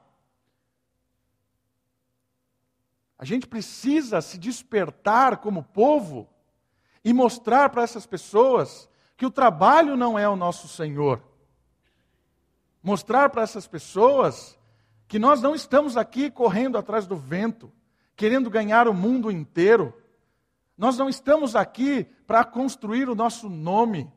[3.18, 6.30] A gente precisa se despertar como povo
[7.04, 11.22] e mostrar para essas pessoas que o trabalho não é o nosso Senhor.
[12.82, 14.58] Mostrar para essas pessoas
[15.08, 17.70] que nós não estamos aqui correndo atrás do vento,
[18.16, 19.94] querendo ganhar o mundo inteiro.
[20.80, 24.10] Nós não estamos aqui para construir o nosso nome.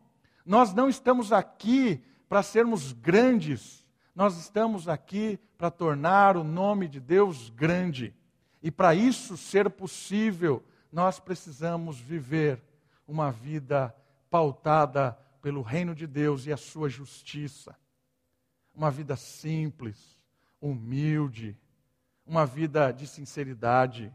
[0.46, 3.84] Nós não estamos aqui para sermos grandes.
[4.14, 8.14] Nós estamos aqui para tornar o nome de Deus grande.
[8.62, 12.62] E para isso ser possível, nós precisamos viver
[13.08, 13.92] uma vida
[14.30, 17.76] pautada pelo reino de Deus e a sua justiça.
[18.72, 20.16] Uma vida simples,
[20.60, 21.58] humilde,
[22.24, 24.14] uma vida de sinceridade,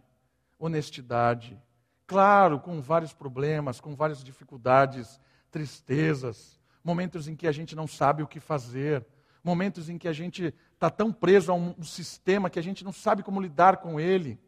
[0.58, 1.62] honestidade.
[2.08, 5.20] Claro, com vários problemas, com várias dificuldades,
[5.52, 9.06] tristezas, momentos em que a gente não sabe o que fazer,
[9.44, 12.94] momentos em que a gente está tão preso a um, sistema que a gente não
[12.94, 14.40] sabe como lidar com ele.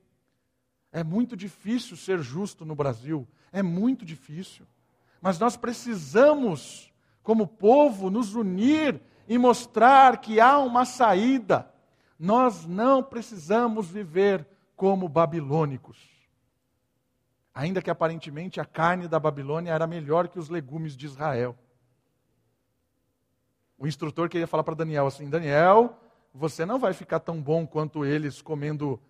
[0.90, 4.66] É muito difícil ser justo no Brasil, é muito difícil.
[5.22, 11.70] Mas nós precisamos, como povo, nos unir e mostrar que há uma saída.
[12.18, 16.19] Nós não precisamos viver como babilônicos.
[17.54, 21.58] Ainda que aparentemente a carne da Babilônia era melhor que os legumes de Israel
[23.80, 25.98] o instrutor queria falar para Daniel assim: Daniel,
[26.34, 29.02] você não vai ficar tão bom quanto eles comendo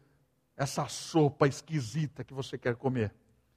[0.55, 3.13] essa sopa esquisita que você quer comer.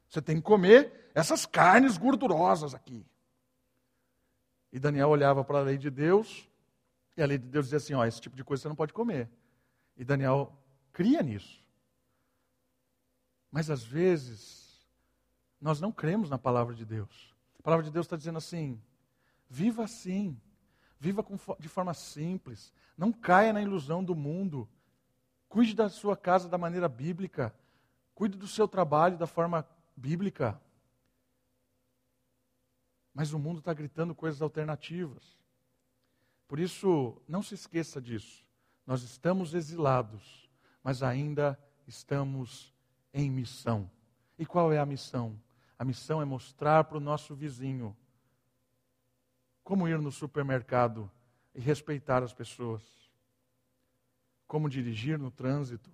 [0.08, 3.04] Você tem que comer essas carnes gordurosas aqui.
[4.72, 6.48] E Daniel olhava para a lei de Deus,
[7.14, 8.94] e a lei de Deus dizia assim: ó, esse tipo de coisa você não pode
[8.94, 9.28] comer.
[9.98, 10.50] E Daniel
[10.94, 11.62] cria nisso.
[13.50, 14.61] Mas às vezes,
[15.62, 17.32] nós não cremos na palavra de Deus.
[17.58, 18.82] A palavra de Deus está dizendo assim:
[19.48, 20.38] viva assim.
[20.98, 21.24] Viva
[21.58, 22.72] de forma simples.
[22.96, 24.68] Não caia na ilusão do mundo.
[25.48, 27.54] Cuide da sua casa da maneira bíblica.
[28.14, 30.60] Cuide do seu trabalho da forma bíblica.
[33.14, 35.36] Mas o mundo está gritando coisas alternativas.
[36.48, 38.44] Por isso, não se esqueça disso.
[38.86, 40.48] Nós estamos exilados,
[40.82, 42.72] mas ainda estamos
[43.12, 43.90] em missão.
[44.38, 45.38] E qual é a missão?
[45.82, 47.96] A missão é mostrar para o nosso vizinho
[49.64, 51.10] como ir no supermercado
[51.52, 53.10] e respeitar as pessoas.
[54.46, 55.90] Como dirigir no trânsito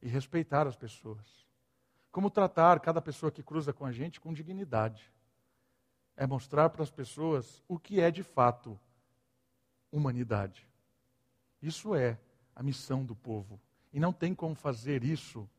[0.00, 1.44] e respeitar as pessoas.
[2.12, 5.12] Como tratar cada pessoa que cruza com a gente com dignidade.
[6.16, 8.78] É mostrar para as pessoas o que é de fato
[9.90, 10.68] humanidade.
[11.60, 12.16] Isso é
[12.54, 13.60] a missão do povo.
[13.92, 15.50] E não tem como fazer isso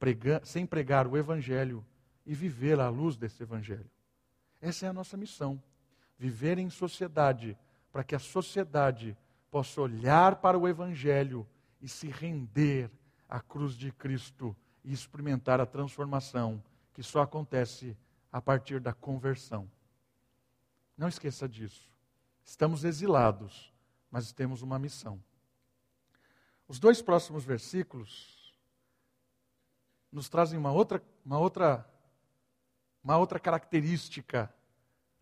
[0.00, 1.86] prega sem pregar o Evangelho
[2.26, 3.90] e viver à luz desse Evangelho.
[4.60, 5.62] Essa é a nossa missão
[6.18, 7.56] viver em sociedade,
[7.92, 9.16] para que a sociedade
[9.50, 11.46] possa olhar para o Evangelho
[11.80, 12.90] e se render
[13.28, 16.62] à cruz de Cristo e experimentar a transformação
[16.94, 17.96] que só acontece
[18.32, 19.70] a partir da conversão.
[20.96, 21.90] Não esqueça disso.
[22.44, 23.72] Estamos exilados,
[24.10, 25.22] mas temos uma missão.
[26.68, 28.54] Os dois próximos versículos
[30.10, 31.86] nos trazem uma outra, uma outra,
[33.06, 34.52] uma outra característica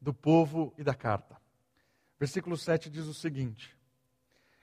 [0.01, 1.37] do povo e da carta.
[2.19, 3.77] Versículo 7 diz o seguinte: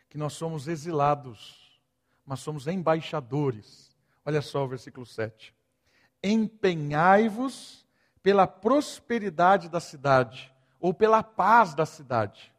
[0.09, 1.79] que nós somos exilados,
[2.25, 3.95] mas somos embaixadores.
[4.25, 5.53] Olha só o versículo 7.
[6.23, 7.85] Empenhai-vos
[8.23, 12.51] pela prosperidade da cidade, ou pela paz da cidade.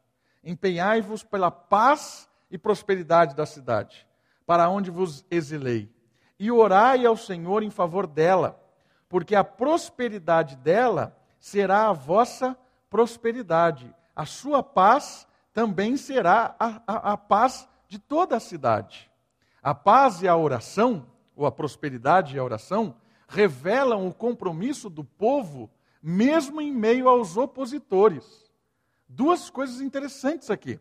[0.44, 4.06] Empenhai-vos pela paz e prosperidade da cidade,
[4.46, 5.92] para onde vos exilei.
[6.38, 8.61] E orai ao Senhor em favor dela,
[9.12, 12.56] porque a prosperidade dela será a vossa
[12.88, 13.94] prosperidade.
[14.16, 19.10] A sua paz também será a, a, a paz de toda a cidade.
[19.62, 22.96] A paz e a oração, ou a prosperidade e a oração,
[23.28, 25.70] revelam o compromisso do povo,
[26.02, 28.50] mesmo em meio aos opositores.
[29.06, 30.80] Duas coisas interessantes aqui: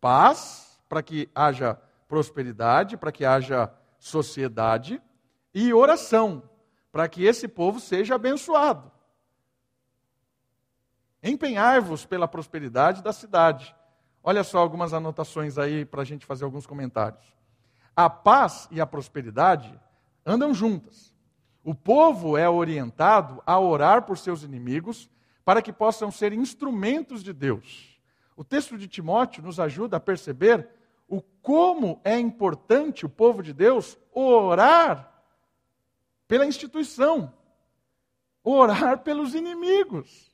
[0.00, 5.02] paz, para que haja prosperidade, para que haja sociedade,
[5.52, 6.48] e oração,
[6.92, 8.90] para que esse povo seja abençoado.
[11.22, 13.74] Empenhai-vos pela prosperidade da cidade.
[14.22, 17.24] Olha só algumas anotações aí para a gente fazer alguns comentários.
[17.94, 19.78] A paz e a prosperidade
[20.24, 21.12] andam juntas.
[21.62, 25.10] O povo é orientado a orar por seus inimigos
[25.44, 28.00] para que possam ser instrumentos de Deus.
[28.36, 30.68] O texto de Timóteo nos ajuda a perceber
[31.06, 35.09] o como é importante o povo de Deus orar
[36.30, 37.34] pela instituição,
[38.44, 40.32] orar pelos inimigos.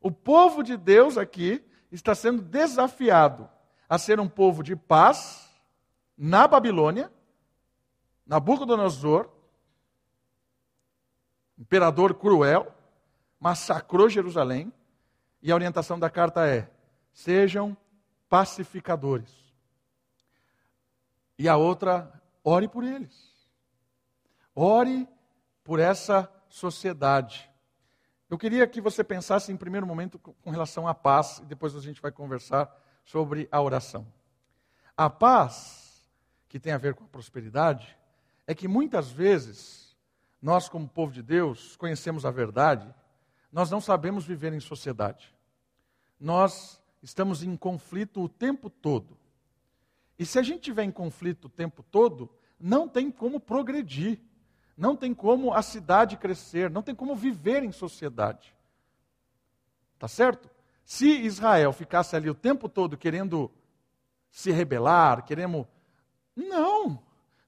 [0.00, 3.50] O povo de Deus aqui está sendo desafiado
[3.88, 5.50] a ser um povo de paz
[6.16, 7.12] na Babilônia,
[8.24, 9.28] Nabucodonosor,
[11.58, 12.72] imperador cruel,
[13.40, 14.72] massacrou Jerusalém,
[15.42, 16.70] e a orientação da carta é:
[17.12, 17.76] sejam
[18.28, 19.34] pacificadores.
[21.36, 23.33] E a outra, ore por eles.
[24.54, 25.08] Ore
[25.62, 27.50] por essa sociedade.
[28.30, 31.80] Eu queria que você pensasse em primeiro momento com relação à paz, e depois a
[31.80, 32.70] gente vai conversar
[33.04, 34.06] sobre a oração.
[34.96, 36.08] A paz,
[36.48, 37.96] que tem a ver com a prosperidade,
[38.46, 39.96] é que muitas vezes
[40.40, 42.94] nós, como povo de Deus, conhecemos a verdade,
[43.50, 45.34] nós não sabemos viver em sociedade.
[46.20, 49.16] Nós estamos em conflito o tempo todo.
[50.18, 54.20] E se a gente estiver em conflito o tempo todo, não tem como progredir.
[54.76, 58.54] Não tem como a cidade crescer, não tem como viver em sociedade.
[59.98, 60.50] Tá certo?
[60.84, 63.50] Se Israel ficasse ali o tempo todo querendo
[64.30, 65.66] se rebelar, querendo.
[66.34, 67.02] Não!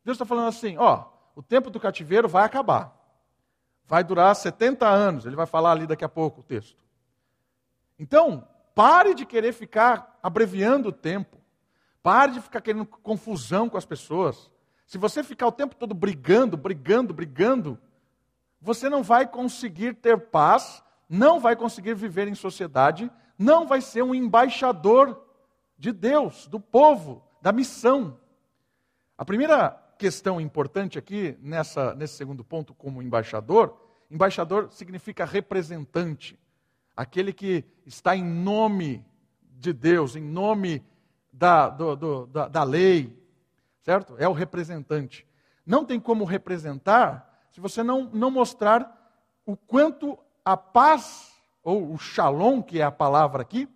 [0.04, 2.96] Deus está falando assim: ó, o tempo do cativeiro vai acabar.
[3.84, 5.26] Vai durar 70 anos.
[5.26, 6.78] Ele vai falar ali daqui a pouco o texto.
[7.98, 11.36] Então, pare de querer ficar abreviando o tempo.
[12.02, 14.50] Pare de ficar querendo confusão com as pessoas.
[14.86, 17.78] Se você ficar o tempo todo brigando, brigando, brigando,
[18.60, 24.02] você não vai conseguir ter paz, não vai conseguir viver em sociedade, não vai ser
[24.02, 25.20] um embaixador
[25.76, 28.18] de Deus, do povo, da missão.
[29.18, 33.76] A primeira questão importante aqui, nessa, nesse segundo ponto, como embaixador,
[34.08, 36.38] embaixador significa representante,
[36.96, 39.04] aquele que está em nome
[39.58, 40.84] de Deus, em nome
[41.32, 43.25] da, do, do, da, da lei,
[43.86, 44.16] certo?
[44.18, 45.24] É o representante.
[45.64, 49.14] Não tem como representar se você não, não mostrar
[49.46, 53.68] o quanto a paz, ou o shalom, que é a palavra aqui,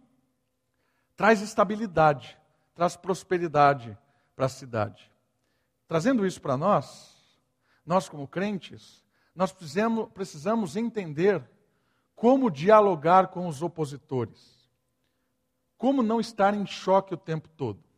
[1.16, 2.36] traz estabilidade,
[2.74, 3.96] traz prosperidade
[4.34, 5.08] para a cidade.
[5.86, 7.16] Trazendo isso para nós,
[7.86, 11.48] nós como crentes, nós precisamos, precisamos entender
[12.16, 14.68] como dialogar com os opositores.
[15.78, 17.89] Como não estar em choque o tempo todo.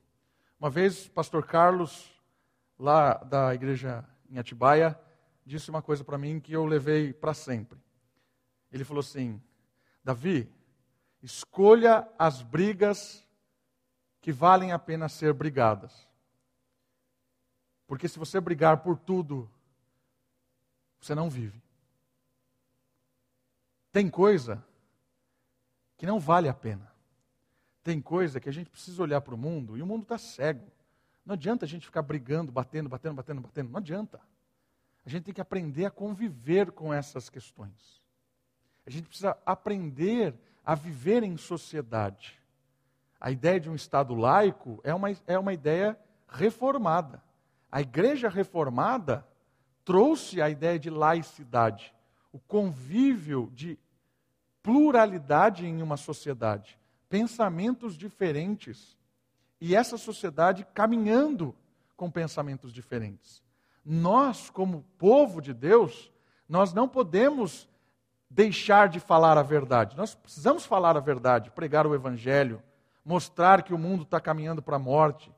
[0.62, 2.08] Uma vez, o pastor Carlos,
[2.78, 4.96] lá da igreja em Atibaia,
[5.44, 7.80] disse uma coisa para mim que eu levei para sempre.
[8.70, 9.42] Ele falou assim:
[10.04, 10.48] Davi,
[11.20, 13.26] escolha as brigas
[14.20, 16.08] que valem a pena ser brigadas.
[17.84, 19.50] Porque se você brigar por tudo,
[21.00, 21.60] você não vive.
[23.90, 24.64] Tem coisa
[25.96, 26.91] que não vale a pena.
[27.82, 30.70] Tem coisa que a gente precisa olhar para o mundo e o mundo está cego.
[31.26, 33.70] Não adianta a gente ficar brigando, batendo, batendo, batendo, batendo.
[33.70, 34.20] Não adianta.
[35.04, 38.00] A gente tem que aprender a conviver com essas questões.
[38.86, 42.38] A gente precisa aprender a viver em sociedade.
[43.20, 47.22] A ideia de um Estado laico é uma, é uma ideia reformada.
[47.70, 49.26] A igreja reformada
[49.84, 51.92] trouxe a ideia de laicidade,
[52.32, 53.78] o convívio de
[54.62, 56.78] pluralidade em uma sociedade
[57.12, 58.96] pensamentos diferentes
[59.60, 61.54] e essa sociedade caminhando
[61.94, 63.42] com pensamentos diferentes.
[63.84, 66.10] Nós, como povo de Deus,
[66.48, 67.68] nós não podemos
[68.30, 69.94] deixar de falar a verdade.
[69.94, 72.62] Nós precisamos falar a verdade, pregar o evangelho,
[73.04, 75.30] mostrar que o mundo está caminhando para a morte.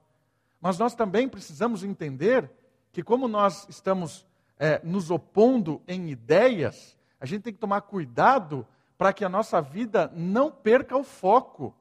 [0.61, 2.49] Mas nós também precisamos entender
[2.93, 4.25] que, como nós estamos
[4.57, 8.65] é, nos opondo em ideias, a gente tem que tomar cuidado
[8.97, 11.75] para que a nossa vida não perca o foco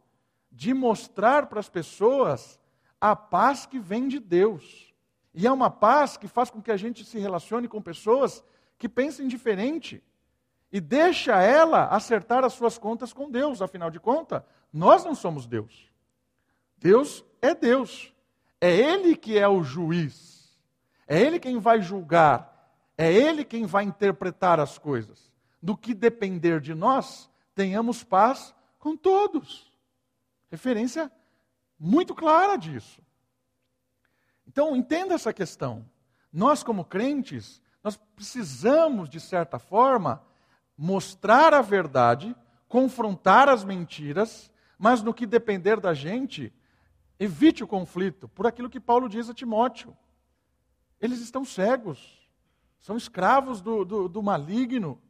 [0.52, 2.60] de mostrar para as pessoas
[3.00, 4.94] a paz que vem de Deus.
[5.34, 8.44] E é uma paz que faz com que a gente se relacione com pessoas
[8.78, 10.04] que pensem diferente
[10.72, 13.62] e deixa ela acertar as suas contas com Deus.
[13.62, 14.42] Afinal de contas,
[14.72, 15.92] nós não somos Deus.
[16.78, 18.14] Deus é Deus.
[18.60, 20.58] É Ele que é o juiz.
[21.08, 22.72] É Ele quem vai julgar.
[22.98, 25.33] É Ele quem vai interpretar as coisas.
[25.64, 29.72] Do que depender de nós, tenhamos paz com todos.
[30.52, 31.10] Referência
[31.80, 33.02] muito clara disso.
[34.46, 35.90] Então, entenda essa questão.
[36.34, 40.22] Nós, como crentes, nós precisamos, de certa forma,
[40.78, 42.36] mostrar a verdade,
[42.68, 46.52] confrontar as mentiras, mas no que depender da gente,
[47.18, 49.96] evite o conflito, por aquilo que Paulo diz a Timóteo.
[51.00, 52.28] Eles estão cegos,
[52.80, 55.02] são escravos do, do, do maligno,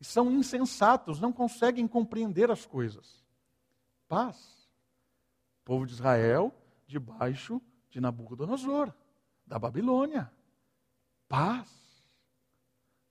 [0.00, 3.24] e são insensatos, não conseguem compreender as coisas.
[4.08, 4.68] Paz.
[5.64, 6.54] Povo de Israel
[6.86, 8.92] debaixo de Nabucodonosor,
[9.46, 10.32] da Babilônia.
[11.28, 11.68] Paz.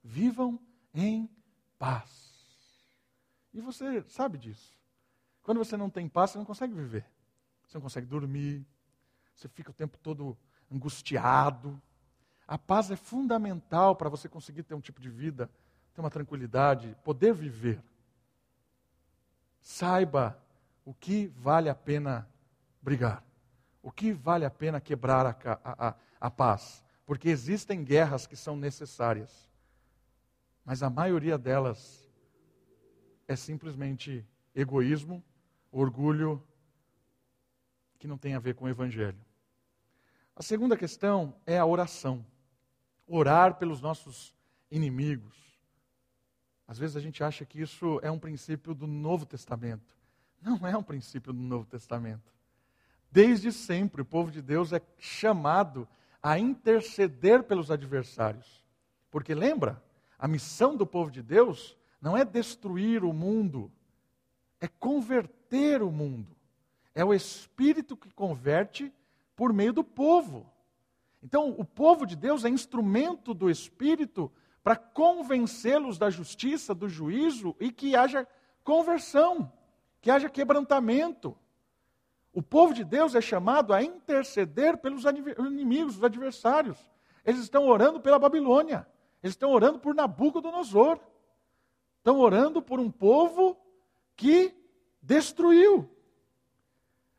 [0.04, 0.60] Vivam
[0.94, 1.30] em
[1.78, 2.28] paz.
[3.54, 4.78] E você sabe disso.
[5.44, 7.06] Quando você não tem paz, você não consegue viver.
[7.66, 8.66] Você não consegue dormir.
[9.34, 10.38] Você fica o tempo todo
[10.72, 11.82] angustiado.
[12.48, 15.50] A paz é fundamental para você conseguir ter um tipo de vida,
[15.98, 17.82] ter uma tranquilidade, poder viver.
[19.60, 20.40] Saiba
[20.86, 22.30] o que vale a pena
[22.80, 23.26] brigar,
[23.82, 28.36] o que vale a pena quebrar a, a, a, a paz, porque existem guerras que
[28.36, 29.50] são necessárias,
[30.64, 32.08] mas a maioria delas
[33.28, 34.24] é simplesmente
[34.54, 35.24] egoísmo,
[35.72, 36.46] orgulho,
[37.98, 39.20] que não tem a ver com o Evangelho.
[40.36, 42.24] A segunda questão é a oração.
[43.08, 44.36] Orar pelos nossos
[44.70, 45.47] inimigos.
[46.68, 49.96] Às vezes a gente acha que isso é um princípio do Novo Testamento.
[50.42, 52.34] Não é um princípio do Novo Testamento.
[53.10, 55.88] Desde sempre, o povo de Deus é chamado
[56.22, 58.66] a interceder pelos adversários.
[59.10, 59.82] Porque lembra,
[60.20, 63.72] a missão do povo de Deus não é destruir o mundo,
[64.60, 66.36] é converter o mundo.
[66.94, 68.92] É o Espírito que converte
[69.36, 70.52] por meio do povo.
[71.24, 74.32] Então, o povo de Deus é instrumento do Espírito
[74.68, 78.28] para convencê-los da justiça, do juízo e que haja
[78.66, 79.50] conversão
[80.02, 81.38] que haja quebrantamento.
[82.34, 86.78] O povo de Deus é chamado a interceder pelos inimigos, os adversários.
[87.24, 88.86] Eles estão orando pela Babilônia.
[89.24, 91.00] Eles estão orando por Nabucodonosor.
[92.00, 93.58] Estão orando por um povo
[94.18, 94.54] que
[95.02, 95.90] destruiu.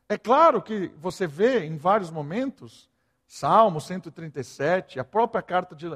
[0.06, 2.90] É claro que você vê em vários momentos,
[3.26, 5.88] Salmo 137, a própria carta de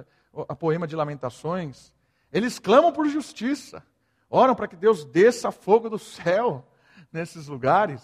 [0.48, 1.92] a poema de Lamentações,
[2.32, 3.84] eles clamam por justiça.
[4.28, 6.66] Oram para que Deus desça fogo do céu
[7.12, 8.02] nesses lugares,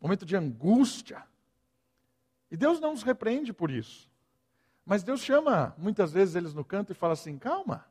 [0.00, 1.22] momento de angústia.
[2.50, 4.10] E Deus não os repreende por isso.
[4.84, 7.86] Mas Deus chama muitas vezes eles no canto e fala assim: calma,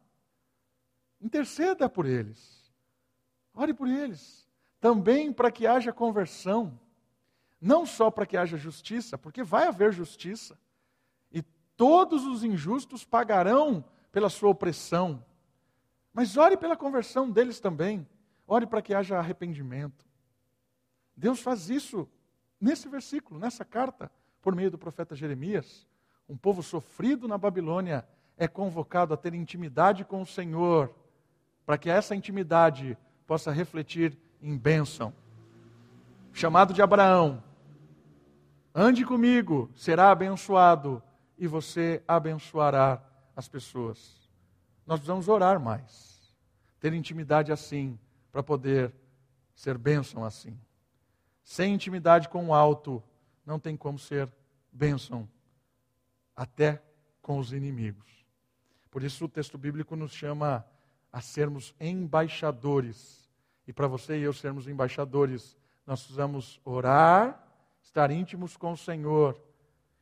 [1.19, 2.71] interceda por eles,
[3.53, 4.47] ore por eles,
[4.79, 6.79] também para que haja conversão,
[7.59, 10.57] não só para que haja justiça, porque vai haver justiça,
[11.81, 15.25] todos os injustos pagarão pela sua opressão,
[16.13, 18.07] mas ore pela conversão deles também,
[18.45, 20.05] ore para que haja arrependimento.
[21.17, 22.07] Deus faz isso
[22.59, 24.11] nesse versículo, nessa carta,
[24.43, 25.87] por meio do profeta Jeremias.
[26.29, 28.07] Um povo sofrido na Babilônia
[28.37, 30.93] é convocado a ter intimidade com o Senhor,
[31.65, 35.11] para que essa intimidade possa refletir em bênção.
[36.31, 37.43] Chamado de Abraão,
[38.71, 41.01] ande comigo, será abençoado,
[41.41, 43.03] e você abençoará
[43.35, 44.29] as pessoas.
[44.85, 46.31] Nós precisamos orar mais,
[46.79, 47.97] ter intimidade assim,
[48.31, 48.93] para poder
[49.55, 50.55] ser bênção assim.
[51.43, 53.03] Sem intimidade com o alto,
[53.43, 54.31] não tem como ser
[54.71, 55.27] bênção,
[56.35, 56.79] até
[57.23, 58.23] com os inimigos.
[58.91, 60.63] Por isso o texto bíblico nos chama
[61.11, 63.27] a sermos embaixadores.
[63.67, 67.43] E para você e eu sermos embaixadores, nós precisamos orar,
[67.81, 69.41] estar íntimos com o Senhor,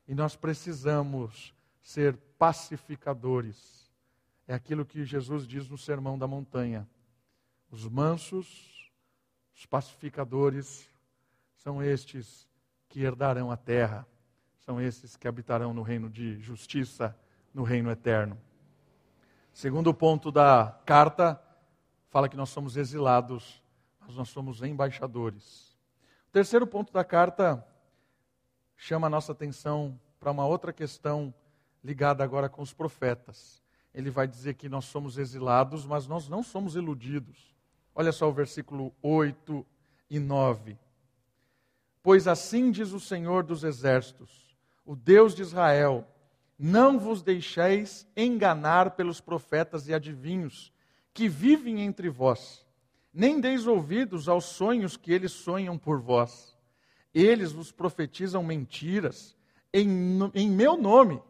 [0.10, 3.88] e nós precisamos ser pacificadores.
[4.48, 6.90] É aquilo que Jesus diz no Sermão da Montanha.
[7.70, 8.92] Os mansos,
[9.56, 10.90] os pacificadores,
[11.58, 12.50] são estes
[12.88, 14.04] que herdarão a terra,
[14.66, 17.16] são esses que habitarão no reino de justiça,
[17.54, 18.36] no reino eterno.
[19.54, 21.40] Segundo ponto da carta,
[22.10, 23.62] fala que nós somos exilados,
[24.00, 25.78] mas nós somos embaixadores.
[26.32, 27.64] Terceiro ponto da carta
[28.82, 31.34] chama a nossa atenção para uma outra questão
[31.84, 33.62] ligada agora com os profetas.
[33.94, 37.54] Ele vai dizer que nós somos exilados, mas nós não somos iludidos.
[37.94, 39.66] Olha só o versículo 8
[40.10, 40.78] e 9.
[42.02, 46.08] Pois assim diz o Senhor dos Exércitos, o Deus de Israel:
[46.58, 50.72] Não vos deixeis enganar pelos profetas e adivinhos
[51.14, 52.66] que vivem entre vós,
[53.14, 56.58] nem deis ouvidos aos sonhos que eles sonham por vós.
[57.14, 59.36] Eles vos profetizam mentiras
[59.74, 61.22] em, em meu nome,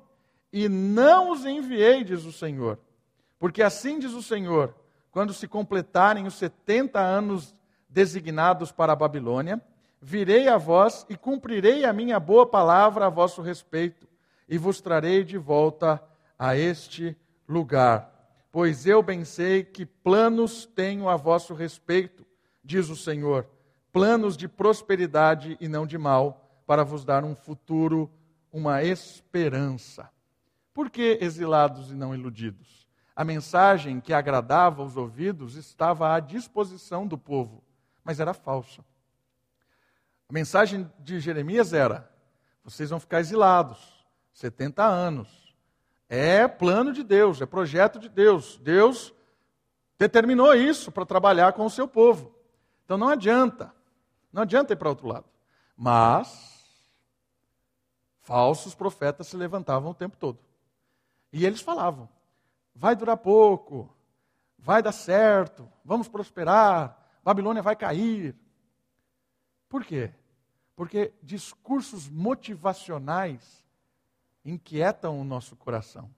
[0.52, 2.80] e não os enviei, diz o Senhor.
[3.38, 4.74] Porque assim diz o Senhor:
[5.12, 7.56] quando se completarem os setenta anos
[7.88, 9.62] designados para a Babilônia,
[10.02, 14.08] virei a vós e cumprirei a minha boa palavra a vosso respeito,
[14.48, 16.02] e vos trarei de volta
[16.38, 17.18] a este
[17.48, 18.16] lugar.
[18.52, 22.26] Pois eu bem sei que planos tenho a vosso respeito,
[22.64, 23.48] diz o Senhor,
[23.92, 28.12] planos de prosperidade e não de mal, para vos dar um futuro,
[28.52, 30.10] uma esperança.
[30.74, 32.88] Por que exilados e não iludidos?
[33.16, 37.64] A mensagem que agradava aos ouvidos estava à disposição do povo,
[38.04, 38.84] mas era falsa.
[40.30, 42.10] A mensagem de Jeremias era:
[42.64, 45.56] vocês vão ficar exilados 70 anos.
[46.08, 48.58] É plano de Deus, é projeto de Deus.
[48.58, 49.14] Deus
[49.98, 52.34] determinou isso para trabalhar com o seu povo.
[52.86, 53.74] Então não adianta,
[54.32, 55.26] não adianta ir para outro lado.
[55.76, 56.60] Mas
[58.22, 60.40] falsos profetas se levantavam o tempo todo.
[61.32, 62.10] E eles falavam:
[62.76, 63.94] vai durar pouco,
[64.58, 68.36] vai dar certo, vamos prosperar, Babilônia vai cair.
[69.68, 70.12] Por quê?
[70.76, 73.64] Porque discursos motivacionais
[74.44, 76.10] inquietam o nosso coração.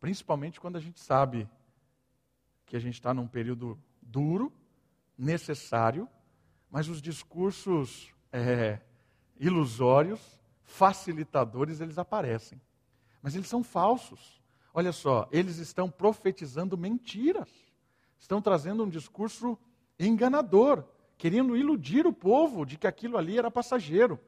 [0.00, 1.48] Principalmente quando a gente sabe
[2.64, 4.52] que a gente está num período duro,
[5.16, 6.08] necessário,
[6.70, 8.80] mas os discursos é,
[9.38, 10.20] ilusórios,
[10.64, 12.60] facilitadores, eles aparecem.
[13.22, 14.40] Mas eles são falsos.
[14.74, 17.48] Olha só, eles estão profetizando mentiras.
[18.18, 19.58] Estão trazendo um discurso
[19.98, 20.84] enganador,
[21.16, 24.20] querendo iludir o povo de que aquilo ali era passageiro.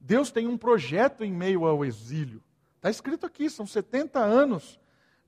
[0.00, 2.42] Deus tem um projeto em meio ao exílio.
[2.76, 4.78] Está escrito aqui, são 70 anos.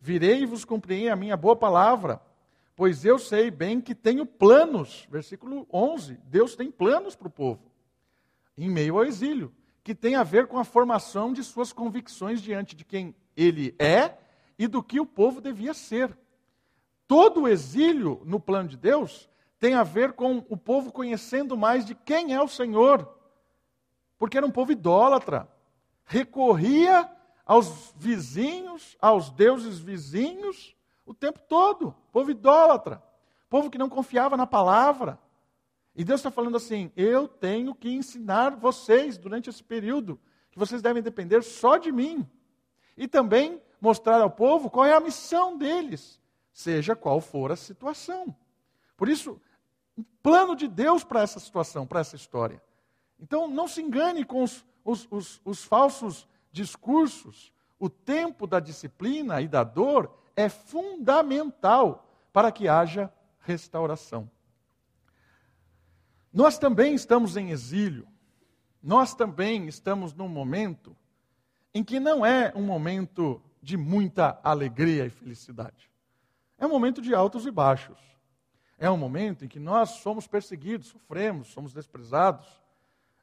[0.01, 2.23] Virei e vos cumprirei a minha boa palavra,
[2.75, 5.07] pois eu sei bem que tenho planos.
[5.11, 6.19] Versículo 11.
[6.25, 7.71] Deus tem planos para o povo,
[8.57, 9.53] em meio ao exílio
[9.83, 14.17] que tem a ver com a formação de suas convicções diante de quem ele é
[14.59, 16.17] e do que o povo devia ser.
[17.09, 21.85] Todo o exílio no plano de Deus tem a ver com o povo conhecendo mais
[21.85, 23.09] de quem é o Senhor,
[24.19, 25.49] porque era um povo idólatra,
[26.05, 27.11] recorria
[27.45, 30.77] aos vizinhos, aos deuses vizinhos,
[31.11, 33.03] o tempo todo, povo idólatra,
[33.49, 35.19] povo que não confiava na palavra.
[35.93, 40.21] E Deus está falando assim: eu tenho que ensinar vocês durante esse período
[40.53, 42.25] que vocês devem depender só de mim.
[42.97, 46.21] E também mostrar ao povo qual é a missão deles,
[46.53, 48.33] seja qual for a situação.
[48.97, 49.41] Por isso,
[49.99, 52.63] um plano de Deus para essa situação, para essa história.
[53.19, 57.53] Então, não se engane com os, os, os, os falsos discursos.
[57.81, 64.31] O tempo da disciplina e da dor é fundamental para que haja restauração.
[66.33, 68.07] Nós também estamos em exílio.
[68.83, 70.97] Nós também estamos num momento
[71.75, 75.91] em que não é um momento de muita alegria e felicidade.
[76.59, 77.99] É um momento de altos e baixos.
[78.79, 82.49] É um momento em que nós somos perseguidos, sofremos, somos desprezados.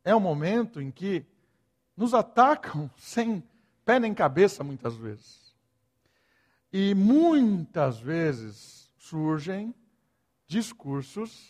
[0.04, 1.26] É um momento em que
[1.96, 3.44] nos atacam sem
[3.84, 5.47] pé nem cabeça, muitas vezes.
[6.80, 9.74] E muitas vezes surgem
[10.46, 11.50] discursos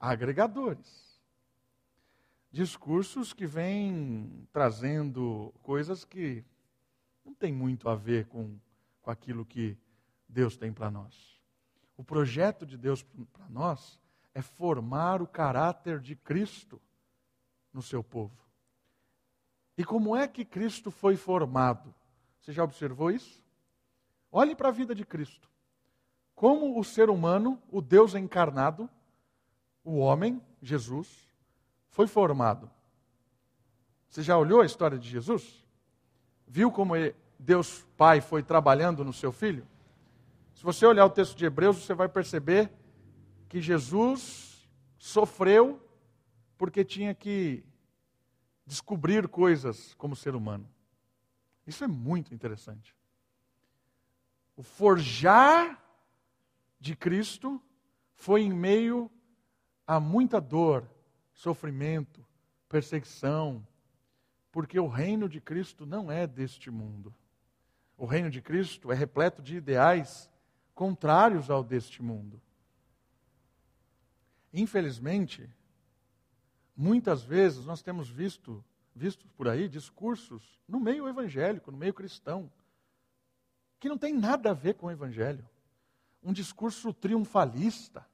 [0.00, 1.20] agregadores.
[2.50, 6.42] Discursos que vêm trazendo coisas que
[7.22, 8.58] não tem muito a ver com,
[9.02, 9.76] com aquilo que
[10.26, 11.38] Deus tem para nós.
[11.94, 14.00] O projeto de Deus para nós
[14.32, 16.80] é formar o caráter de Cristo
[17.70, 18.48] no seu povo.
[19.76, 21.94] E como é que Cristo foi formado?
[22.40, 23.49] Você já observou isso?
[24.32, 25.48] Olhe para a vida de Cristo.
[26.34, 28.88] Como o ser humano, o Deus encarnado,
[29.84, 31.28] o homem, Jesus,
[31.88, 32.70] foi formado.
[34.08, 35.66] Você já olhou a história de Jesus?
[36.46, 36.94] Viu como
[37.38, 39.66] Deus Pai foi trabalhando no seu filho?
[40.54, 42.70] Se você olhar o texto de Hebreus, você vai perceber
[43.48, 44.68] que Jesus
[44.98, 45.80] sofreu
[46.58, 47.64] porque tinha que
[48.66, 50.68] descobrir coisas como ser humano.
[51.66, 52.94] Isso é muito interessante.
[54.60, 55.82] O forjar
[56.78, 57.62] de Cristo
[58.12, 59.10] foi em meio
[59.86, 60.86] há muita dor,
[61.32, 62.22] sofrimento,
[62.68, 63.66] perseguição,
[64.52, 67.14] porque o reino de Cristo não é deste mundo.
[67.96, 70.30] O reino de Cristo é repleto de ideais
[70.74, 72.38] contrários ao deste mundo.
[74.52, 75.48] Infelizmente,
[76.76, 78.62] muitas vezes nós temos visto,
[78.94, 82.52] visto por aí discursos no meio evangélico, no meio cristão,
[83.80, 85.48] que não tem nada a ver com o evangelho.
[86.22, 88.06] Um discurso triunfalista,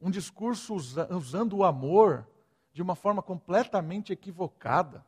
[0.00, 2.26] um discurso usando o amor
[2.72, 5.04] de uma forma completamente equivocada.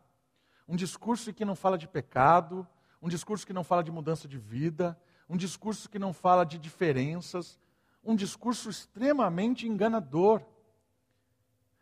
[0.68, 2.66] Um discurso que não fala de pecado,
[3.00, 6.58] um discurso que não fala de mudança de vida, um discurso que não fala de
[6.58, 7.58] diferenças,
[8.02, 10.42] um discurso extremamente enganador.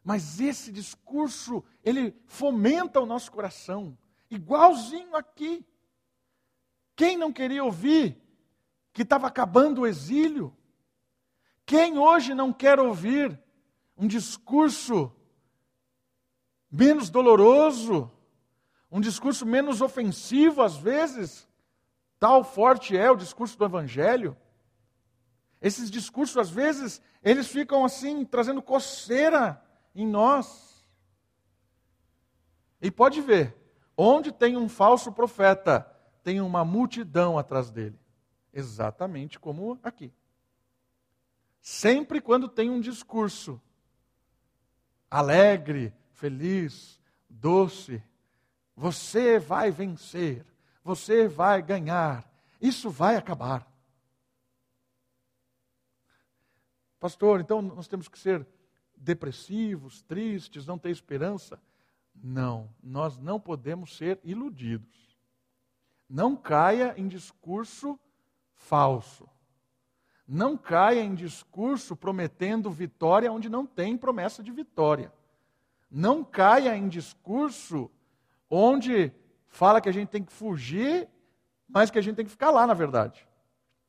[0.04, 3.96] Mas esse discurso, ele fomenta o nosso coração,
[4.30, 5.64] igualzinho aqui.
[7.00, 8.20] Quem não queria ouvir
[8.92, 10.54] que estava acabando o exílio?
[11.64, 13.40] Quem hoje não quer ouvir
[13.96, 15.10] um discurso
[16.70, 18.12] menos doloroso,
[18.92, 21.48] um discurso menos ofensivo às vezes?
[22.18, 24.36] Tal forte é o discurso do Evangelho.
[25.58, 29.58] Esses discursos, às vezes, eles ficam assim, trazendo coceira
[29.94, 30.86] em nós.
[32.78, 33.56] E pode ver,
[33.96, 35.90] onde tem um falso profeta,
[36.22, 37.98] tem uma multidão atrás dele.
[38.52, 40.12] Exatamente como aqui.
[41.60, 43.60] Sempre quando tem um discurso
[45.10, 48.02] alegre, feliz, doce,
[48.76, 50.46] você vai vencer,
[50.82, 53.70] você vai ganhar, isso vai acabar.
[56.98, 58.46] Pastor, então nós temos que ser
[58.94, 61.60] depressivos, tristes, não ter esperança?
[62.14, 65.09] Não, nós não podemos ser iludidos.
[66.10, 67.96] Não caia em discurso
[68.56, 69.28] falso.
[70.26, 75.12] Não caia em discurso prometendo vitória onde não tem promessa de vitória.
[75.88, 77.88] Não caia em discurso
[78.50, 79.12] onde
[79.46, 81.08] fala que a gente tem que fugir,
[81.68, 83.24] mas que a gente tem que ficar lá, na verdade.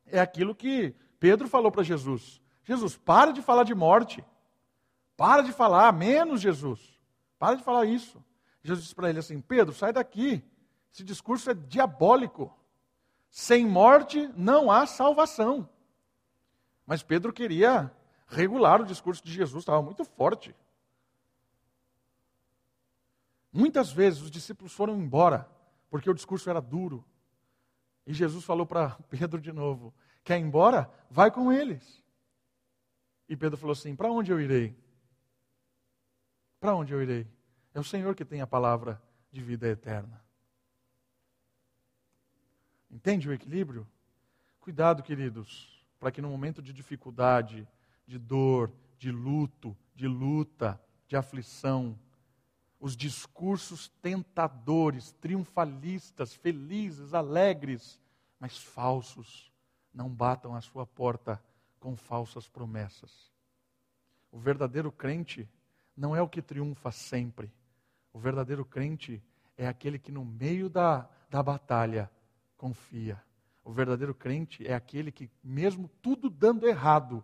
[0.06, 2.40] É aquilo que Pedro falou para Jesus.
[2.64, 4.24] Jesus, para de falar de morte.
[5.18, 6.80] Para de falar, menos Jesus.
[7.40, 8.24] Para de falar isso.
[8.64, 10.44] Jesus disse para ele assim: Pedro, sai daqui.
[10.92, 12.54] Esse discurso é diabólico.
[13.30, 15.70] Sem morte não há salvação.
[16.86, 17.94] Mas Pedro queria
[18.28, 20.56] regular o discurso de Jesus, estava muito forte.
[23.52, 25.50] Muitas vezes os discípulos foram embora,
[25.90, 27.06] porque o discurso era duro.
[28.06, 30.90] E Jesus falou para Pedro de novo: Quer ir embora?
[31.10, 32.02] Vai com eles.
[33.28, 34.76] E Pedro falou assim: Para onde eu irei?
[36.60, 37.28] Para onde eu irei?
[37.74, 40.24] É o Senhor que tem a palavra de vida eterna.
[42.92, 43.88] Entende o equilíbrio?
[44.60, 47.66] Cuidado, queridos, para que no momento de dificuldade,
[48.06, 51.98] de dor, de luto, de luta, de aflição,
[52.80, 58.00] os discursos tentadores, triunfalistas, felizes, alegres,
[58.38, 59.52] mas falsos,
[59.94, 61.42] não batam a sua porta
[61.80, 63.32] com falsas promessas.
[64.32, 65.48] O verdadeiro crente
[65.96, 67.52] não é o que triunfa sempre.
[68.12, 69.24] O verdadeiro crente
[69.58, 72.10] é aquele que, no meio da, da batalha,
[72.62, 73.20] confia.
[73.64, 77.24] O verdadeiro crente é aquele que, mesmo tudo dando errado,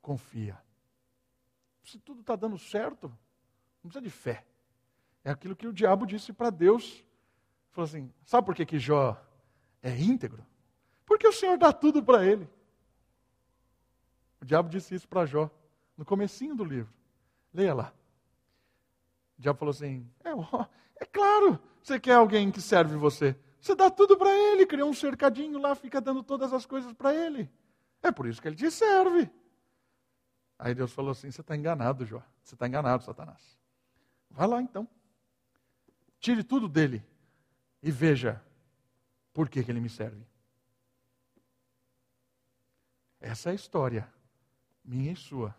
[0.00, 0.58] confia.
[1.84, 3.08] Se tudo está dando certo,
[3.84, 4.46] não precisa de fé.
[5.22, 7.04] É aquilo que o diabo disse para Deus.
[7.70, 9.22] Falou assim: sabe por que, que Jó
[9.82, 10.44] é íntegro?
[11.04, 12.48] Porque o Senhor dá tudo para ele.
[14.40, 15.50] O diabo disse isso para Jó,
[15.98, 16.92] no comecinho do livro.
[17.52, 17.92] Leia lá.
[19.38, 20.30] O diabo falou assim: é,
[21.02, 23.36] é claro, você quer alguém que serve você.
[23.66, 27.12] Você dá tudo para ele, cria um cercadinho lá, fica dando todas as coisas para
[27.12, 27.50] ele.
[28.00, 29.28] É por isso que ele te serve.
[30.56, 32.22] Aí Deus falou assim: você está enganado, Jó.
[32.44, 33.58] Você está enganado, Satanás.
[34.30, 34.86] Vai lá então.
[36.20, 37.04] Tire tudo dele
[37.82, 38.40] e veja
[39.34, 40.24] por que, que ele me serve.
[43.20, 44.08] Essa é a história
[44.84, 45.52] minha e sua.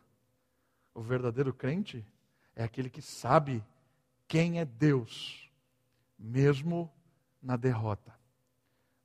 [0.93, 2.07] O verdadeiro crente
[2.55, 3.61] é aquele que sabe
[4.29, 5.51] quem é Deus,
[6.17, 6.89] mesmo
[7.41, 8.17] na derrota,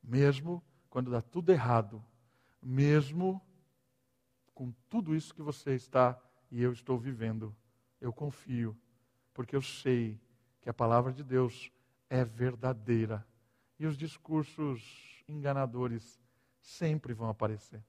[0.02, 2.04] mesmo quando dá tudo errado,
[2.60, 3.40] mesmo
[4.54, 6.20] com tudo isso que você está
[6.50, 7.54] e eu estou vivendo.
[8.00, 8.76] Eu confio,
[9.32, 10.20] porque eu sei
[10.60, 11.70] que a palavra de Deus
[12.10, 13.26] é verdadeira
[13.78, 16.20] e os discursos enganadores
[16.60, 17.82] sempre vão aparecer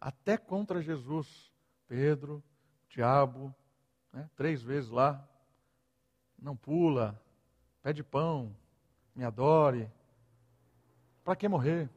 [0.00, 1.52] até contra Jesus.
[1.86, 2.44] Pedro,
[2.88, 3.54] diabo,
[4.12, 5.26] né, três vezes lá,
[6.38, 7.20] não pula,
[7.82, 8.54] pede pão,
[9.18, 9.90] me adore.
[11.24, 11.90] Para que morrer?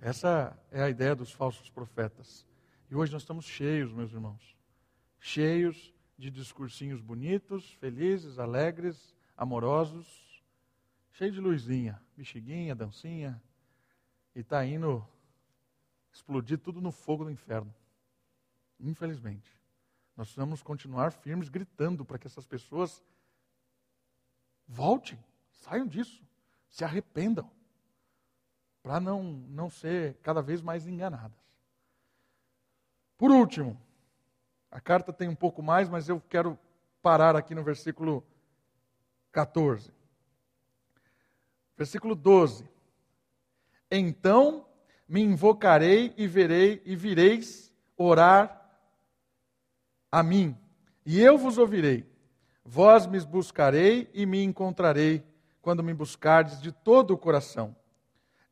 [0.00, 2.46] Essa é a ideia dos falsos profetas.
[2.90, 4.56] E hoje nós estamos cheios, meus irmãos,
[5.18, 10.42] cheios de discursinhos bonitos, felizes, alegres, amorosos,
[11.12, 13.40] cheio de luzinha, bexiguinha, dancinha,
[14.34, 15.06] e está indo
[16.10, 17.74] explodir tudo no fogo do inferno.
[18.80, 19.60] Infelizmente.
[20.16, 23.02] Nós precisamos continuar firmes, gritando para que essas pessoas
[24.66, 25.22] voltem,
[25.60, 26.22] saiam disso,
[26.68, 27.50] se arrependam,
[28.82, 31.38] para não, não ser cada vez mais enganadas.
[33.16, 33.80] Por último,
[34.70, 36.58] a carta tem um pouco mais, mas eu quero
[37.02, 38.24] parar aqui no versículo
[39.32, 39.92] 14.
[41.76, 42.68] Versículo 12.
[43.90, 44.66] Então
[45.06, 48.56] me invocarei e verei e vireis orar
[50.10, 50.56] a mim,
[51.04, 52.08] e eu vos ouvirei.
[52.64, 55.24] Vós me buscarei e me encontrarei
[55.60, 57.74] quando me buscardes de todo o coração.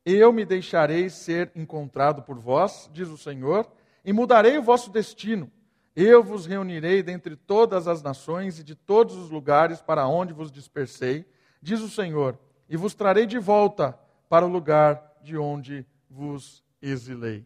[0.05, 3.71] Eu me deixarei ser encontrado por vós, diz o Senhor,
[4.05, 5.51] e mudarei o vosso destino.
[5.95, 10.51] Eu vos reunirei dentre todas as nações e de todos os lugares para onde vos
[10.51, 11.27] dispersei,
[11.61, 12.39] diz o Senhor,
[12.69, 13.99] e vos trarei de volta
[14.29, 17.45] para o lugar de onde vos exilei.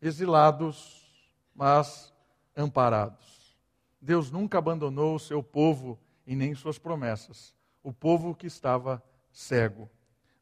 [0.00, 1.10] Exilados,
[1.54, 2.12] mas
[2.56, 3.56] amparados.
[4.00, 7.54] Deus nunca abandonou o seu povo e nem suas promessas.
[7.82, 9.02] O povo que estava
[9.32, 9.90] cego.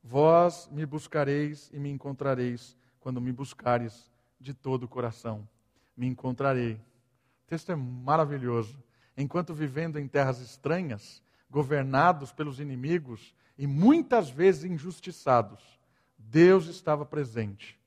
[0.02, 4.10] Vós me buscareis e me encontrareis quando me buscares
[4.40, 5.48] de todo o coração.
[5.96, 6.74] Me encontrarei.
[6.74, 8.82] O texto é maravilhoso.
[9.16, 15.78] Enquanto vivendo em terras estranhas, governados pelos inimigos e muitas vezes injustiçados,
[16.16, 17.78] Deus estava presente.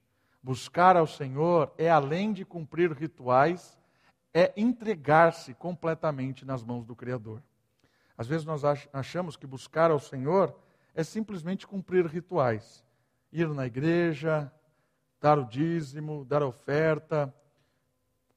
[0.44, 3.78] Buscar ao Senhor é além de cumprir rituais,
[4.34, 7.42] é entregar-se completamente nas mãos do Criador.
[8.22, 8.62] Às vezes nós
[8.94, 10.56] achamos que buscar ao Senhor
[10.94, 12.86] é simplesmente cumprir rituais.
[13.34, 14.54] Ir na igreja,
[15.20, 17.34] dar o dízimo, dar a oferta,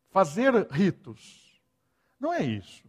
[0.09, 1.61] fazer ritos.
[2.19, 2.87] Não é isso.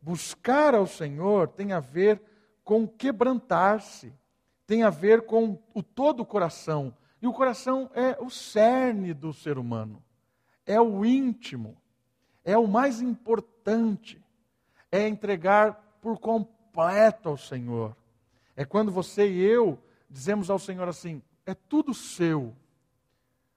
[0.00, 2.18] Buscar ao Senhor tem a ver
[2.64, 4.10] com quebrantar-se,
[4.66, 6.96] tem a ver com o todo o coração.
[7.20, 10.02] E o coração é o cerne do ser humano,
[10.64, 11.76] é o íntimo,
[12.42, 14.24] é o mais importante,
[14.90, 17.94] é entregar por completo ao Senhor.
[18.56, 19.78] É quando você e eu
[20.08, 22.56] dizemos ao Senhor assim: é tudo seu.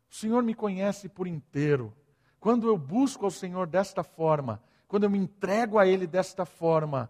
[0.10, 1.93] O Senhor me conhece por inteiro.
[2.41, 7.10] Quando eu busco ao Senhor desta forma, quando eu me entrego a Ele desta forma,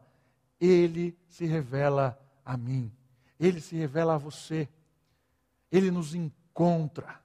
[0.59, 2.91] Ele se revela a mim,
[3.39, 4.69] Ele se revela a você,
[5.71, 7.19] Ele nos encontra.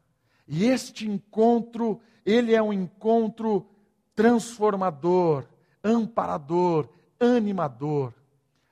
[0.48, 3.68] E este encontro, ele é um encontro
[4.14, 5.44] transformador,
[5.84, 6.88] amparador,
[7.18, 8.14] animador.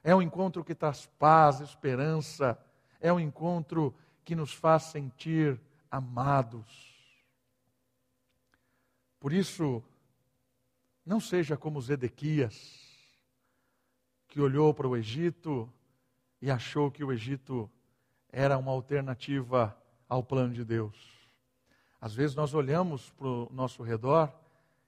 [0.02, 2.58] É um encontro que traz paz, esperança.
[3.00, 6.94] É um encontro que nos faz sentir amados.
[9.20, 9.82] Por isso,
[11.04, 12.82] não seja como Zedequias,
[14.28, 15.72] que olhou para o Egito
[16.42, 17.70] e achou que o Egito
[18.30, 19.76] era uma alternativa
[20.08, 21.14] ao plano de Deus.
[22.00, 24.32] Às vezes nós olhamos para o nosso redor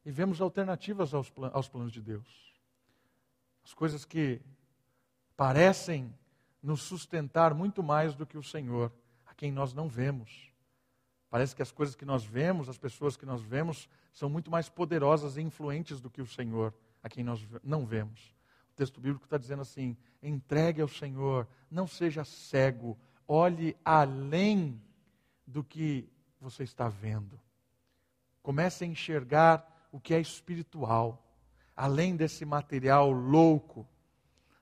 [0.05, 2.46] e vemos alternativas aos, planos de Deus.
[3.67, 4.41] As coisas que
[5.37, 6.15] parecem
[6.63, 8.93] nos sustentar muito mais do que o Senhor,
[9.27, 10.53] a quem nós não vemos.
[11.29, 14.69] Parece que as coisas que nós vemos, as pessoas que nós vemos, são muito mais
[14.69, 18.33] poderosas e influentes do que o Senhor, a quem nós não vemos.
[18.71, 22.97] O texto bíblico está dizendo assim: entregue ao Senhor, não seja cego,
[23.27, 24.81] olhe além
[25.45, 26.09] do que
[26.41, 27.37] você está vendo.
[28.45, 31.26] Comece a enxergar o que é espiritual,
[31.77, 33.87] além desse material louco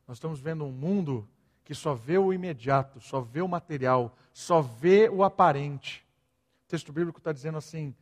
[0.07, 1.29] nós estamos vendo um mundo
[1.65, 6.07] que só vê o imediato, só vê o material, só vê o aparente.
[6.65, 7.95] O texto bíblico está dizendo assim: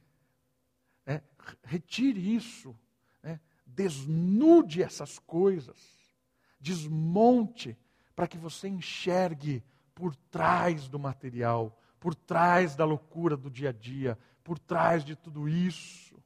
[1.06, 1.20] é,
[1.62, 2.76] retire isso,
[3.22, 5.76] né, desnude essas coisas,
[6.58, 7.76] desmonte,
[8.16, 9.62] para que você enxergue
[9.94, 15.14] por trás do material, por trás da loucura do dia a dia, por trás de
[15.14, 16.20] tudo isso.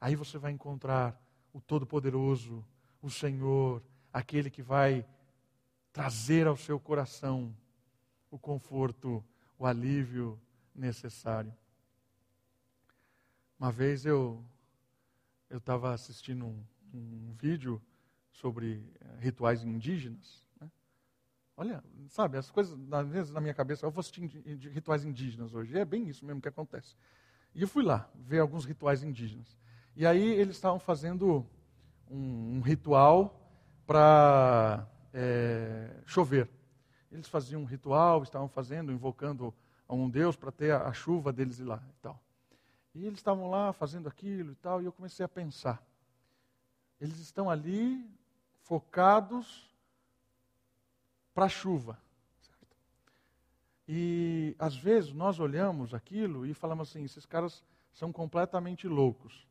[0.00, 1.16] Aí você vai encontrar
[1.56, 2.62] o Todo-Poderoso,
[3.00, 3.82] o Senhor,
[4.12, 5.06] aquele que vai
[5.90, 7.56] trazer ao seu coração
[8.30, 9.24] o conforto,
[9.58, 10.38] o alívio
[10.74, 11.50] necessário.
[13.58, 14.44] Uma vez eu
[15.48, 17.80] eu estava assistindo um, um, vídeo
[18.32, 20.44] sobre eh, rituais indígenas.
[20.60, 20.70] Né?
[21.56, 24.26] Olha, sabe, as coisas, às vezes na minha cabeça, eu vou assistir
[24.72, 25.72] rituais indígenas hoje.
[25.72, 26.96] E é bem isso mesmo que acontece.
[27.54, 29.56] E eu fui lá ver alguns rituais indígenas.
[29.96, 31.46] E aí eles estavam fazendo
[32.10, 33.40] um, um ritual
[33.86, 36.50] para é, chover.
[37.10, 39.54] Eles faziam um ritual, estavam fazendo, invocando
[39.88, 42.20] a um Deus para ter a, a, chuva deles lá e tal.
[42.94, 45.82] E eles estavam lá fazendo aquilo e tal, e eu comecei a pensar.
[47.00, 48.06] Eles estão ali
[48.64, 49.74] focados
[51.32, 51.98] para a chuva.
[52.42, 52.76] Certo?
[53.88, 59.45] E às vezes nós olhamos aquilo e falamos assim: esses caras são completamente loucos.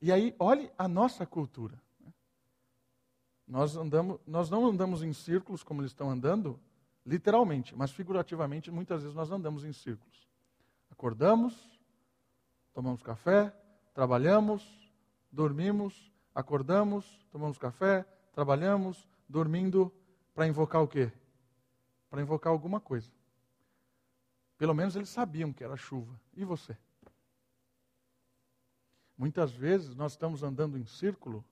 [0.00, 1.80] E aí, olhe a nossa cultura.
[3.46, 6.58] Nós, andamos, nós não andamos em círculos como eles estão andando,
[7.04, 10.28] literalmente, mas figurativamente, muitas vezes nós andamos em círculos.
[10.90, 11.54] Acordamos,
[12.72, 13.54] tomamos café,
[13.94, 14.90] trabalhamos,
[15.30, 19.92] dormimos, acordamos, tomamos café, trabalhamos, dormindo,
[20.34, 21.12] para invocar o quê?
[22.16, 23.10] para invocar alguma coisa.
[24.56, 26.18] Pelo menos eles sabiam que era chuva.
[26.34, 26.76] E você?
[29.16, 31.44] Muitas vezes nós estamos andando em círculo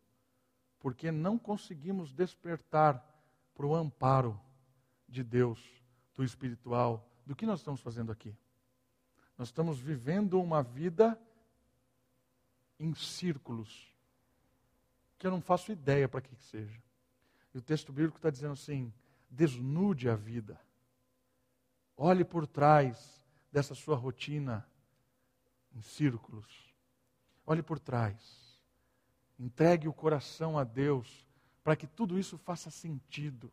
[0.79, 3.03] porque não conseguimos despertar
[3.55, 4.39] para o amparo
[5.09, 5.61] de Deus,
[6.15, 8.37] do espiritual, do que nós estamos fazendo aqui.
[9.39, 11.19] Nós estamos vivendo uma vida
[12.79, 13.91] em círculos,
[15.19, 16.83] que eu não faço ideia para que, que seja.
[17.55, 18.93] E o texto bíblico está dizendo assim:
[19.31, 20.61] desnude a vida.
[21.97, 24.69] Olhe por trás dessa sua rotina
[25.73, 26.74] em círculos.
[27.47, 28.63] Olhe por trás.
[29.39, 31.27] Entregue o coração a Deus
[31.63, 33.51] para que tudo isso faça sentido,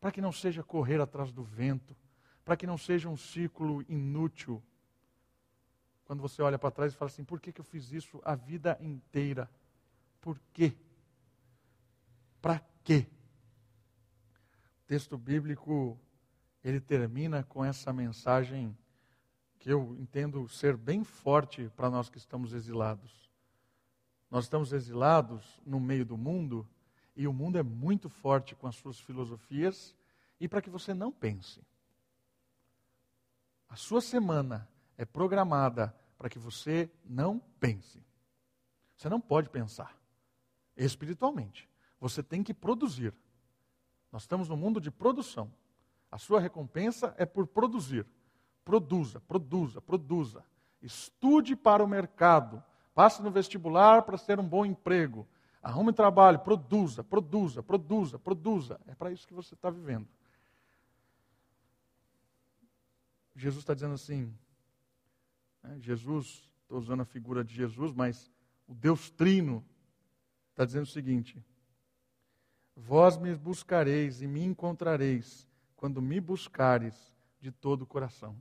[0.00, 1.96] para que não seja correr atrás do vento,
[2.44, 4.62] para que não seja um ciclo inútil.
[6.04, 8.34] Quando você olha para trás e fala assim: por que, que eu fiz isso a
[8.34, 9.50] vida inteira?
[10.20, 10.76] Por quê?
[12.42, 13.06] Para quê?
[14.82, 15.98] O texto bíblico
[16.62, 18.76] ele termina com essa mensagem
[19.58, 23.23] que eu entendo ser bem forte para nós que estamos exilados.
[24.34, 26.68] Nós estamos exilados no meio do mundo
[27.14, 29.94] e o mundo é muito forte com as suas filosofias
[30.40, 31.62] e para que você não pense.
[33.68, 34.68] A sua semana
[34.98, 38.04] é programada para que você não pense.
[38.96, 39.96] Você não pode pensar
[40.76, 41.70] espiritualmente.
[42.00, 43.14] Você tem que produzir.
[44.10, 45.48] Nós estamos no mundo de produção.
[46.10, 48.04] A sua recompensa é por produzir.
[48.64, 50.44] Produza, produza, produza.
[50.82, 52.60] Estude para o mercado.
[52.94, 55.26] Passe no vestibular para ter um bom emprego.
[55.62, 58.80] Arrume trabalho, produza, produza, produza, produza.
[58.86, 60.06] É para isso que você está vivendo.
[63.34, 64.32] Jesus está dizendo assim:
[65.62, 68.30] né, Jesus, estou usando a figura de Jesus, mas
[68.68, 69.64] o Deus Trino
[70.50, 71.44] está dizendo o seguinte:
[72.76, 76.94] Vós me buscareis e me encontrareis quando me buscares
[77.40, 78.36] de todo o coração.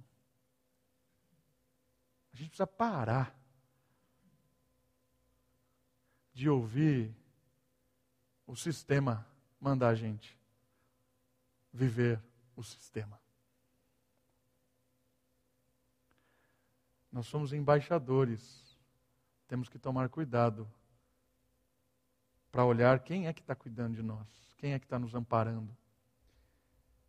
[2.33, 3.42] A gente precisa parar
[6.33, 7.15] de ouvir
[8.45, 9.25] o sistema
[9.59, 10.37] mandar a gente
[11.71, 12.21] viver
[12.55, 13.19] o sistema.
[17.11, 18.77] Nós somos embaixadores.
[19.47, 20.69] Temos que tomar cuidado
[22.51, 24.27] para olhar quem é que está cuidando de nós,
[24.57, 25.75] quem é que está nos amparando.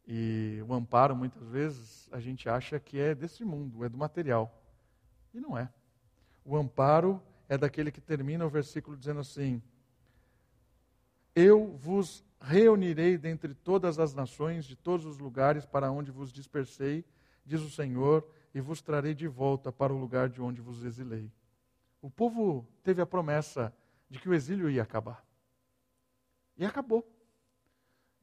[0.07, 4.62] E o amparo, muitas vezes, a gente acha que é desse mundo, é do material.
[5.33, 5.72] E não é.
[6.45, 9.63] O amparo é daquele que termina o versículo dizendo assim:
[11.35, 17.05] Eu vos reunirei dentre todas as nações, de todos os lugares para onde vos dispersei,
[17.45, 21.31] diz o Senhor, e vos trarei de volta para o lugar de onde vos exilei.
[22.01, 23.75] O povo teve a promessa
[24.09, 25.25] de que o exílio ia acabar.
[26.57, 27.05] E acabou.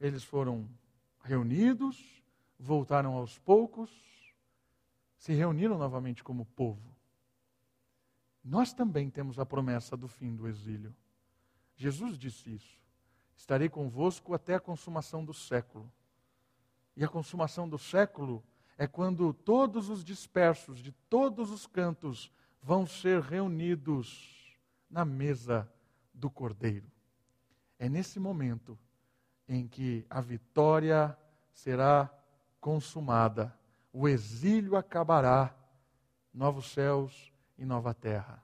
[0.00, 0.68] Eles foram
[1.22, 2.22] reunidos,
[2.58, 3.90] voltaram aos poucos,
[5.16, 6.91] se reuniram novamente como povo.
[8.44, 10.94] Nós também temos a promessa do fim do exílio.
[11.76, 12.80] Jesus disse isso.
[13.36, 15.90] Estarei convosco até a consumação do século.
[16.96, 18.42] E a consumação do século
[18.76, 22.30] é quando todos os dispersos de todos os cantos
[22.60, 24.58] vão ser reunidos
[24.90, 25.70] na mesa
[26.12, 26.90] do Cordeiro.
[27.78, 28.78] É nesse momento
[29.48, 31.16] em que a vitória
[31.52, 32.12] será
[32.60, 33.56] consumada,
[33.92, 35.54] o exílio acabará,
[36.32, 37.31] novos céus
[37.62, 38.42] e nova terra.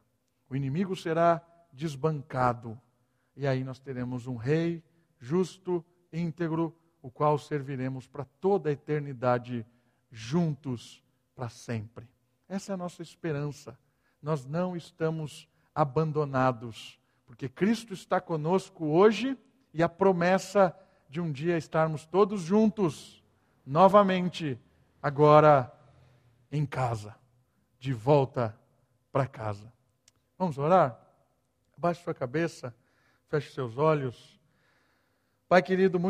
[0.48, 1.42] O inimigo será
[1.72, 2.80] desbancado,
[3.36, 4.82] e aí nós teremos um rei
[5.18, 9.66] justo, íntegro, o qual serviremos para toda a eternidade
[10.10, 11.02] juntos
[11.34, 12.08] para sempre.
[12.48, 13.76] Essa é a nossa esperança.
[14.22, 19.36] Nós não estamos abandonados, porque Cristo está conosco hoje
[19.74, 20.74] e a promessa
[21.08, 23.22] de um dia estarmos todos juntos,
[23.66, 24.58] novamente,
[25.02, 25.72] agora
[26.50, 27.16] em casa,
[27.78, 28.58] de volta
[29.10, 29.72] para casa.
[30.38, 30.98] Vamos orar?
[31.76, 32.74] Abaixe sua cabeça,
[33.28, 34.38] feche seus olhos.
[35.48, 36.06] Pai querido, muito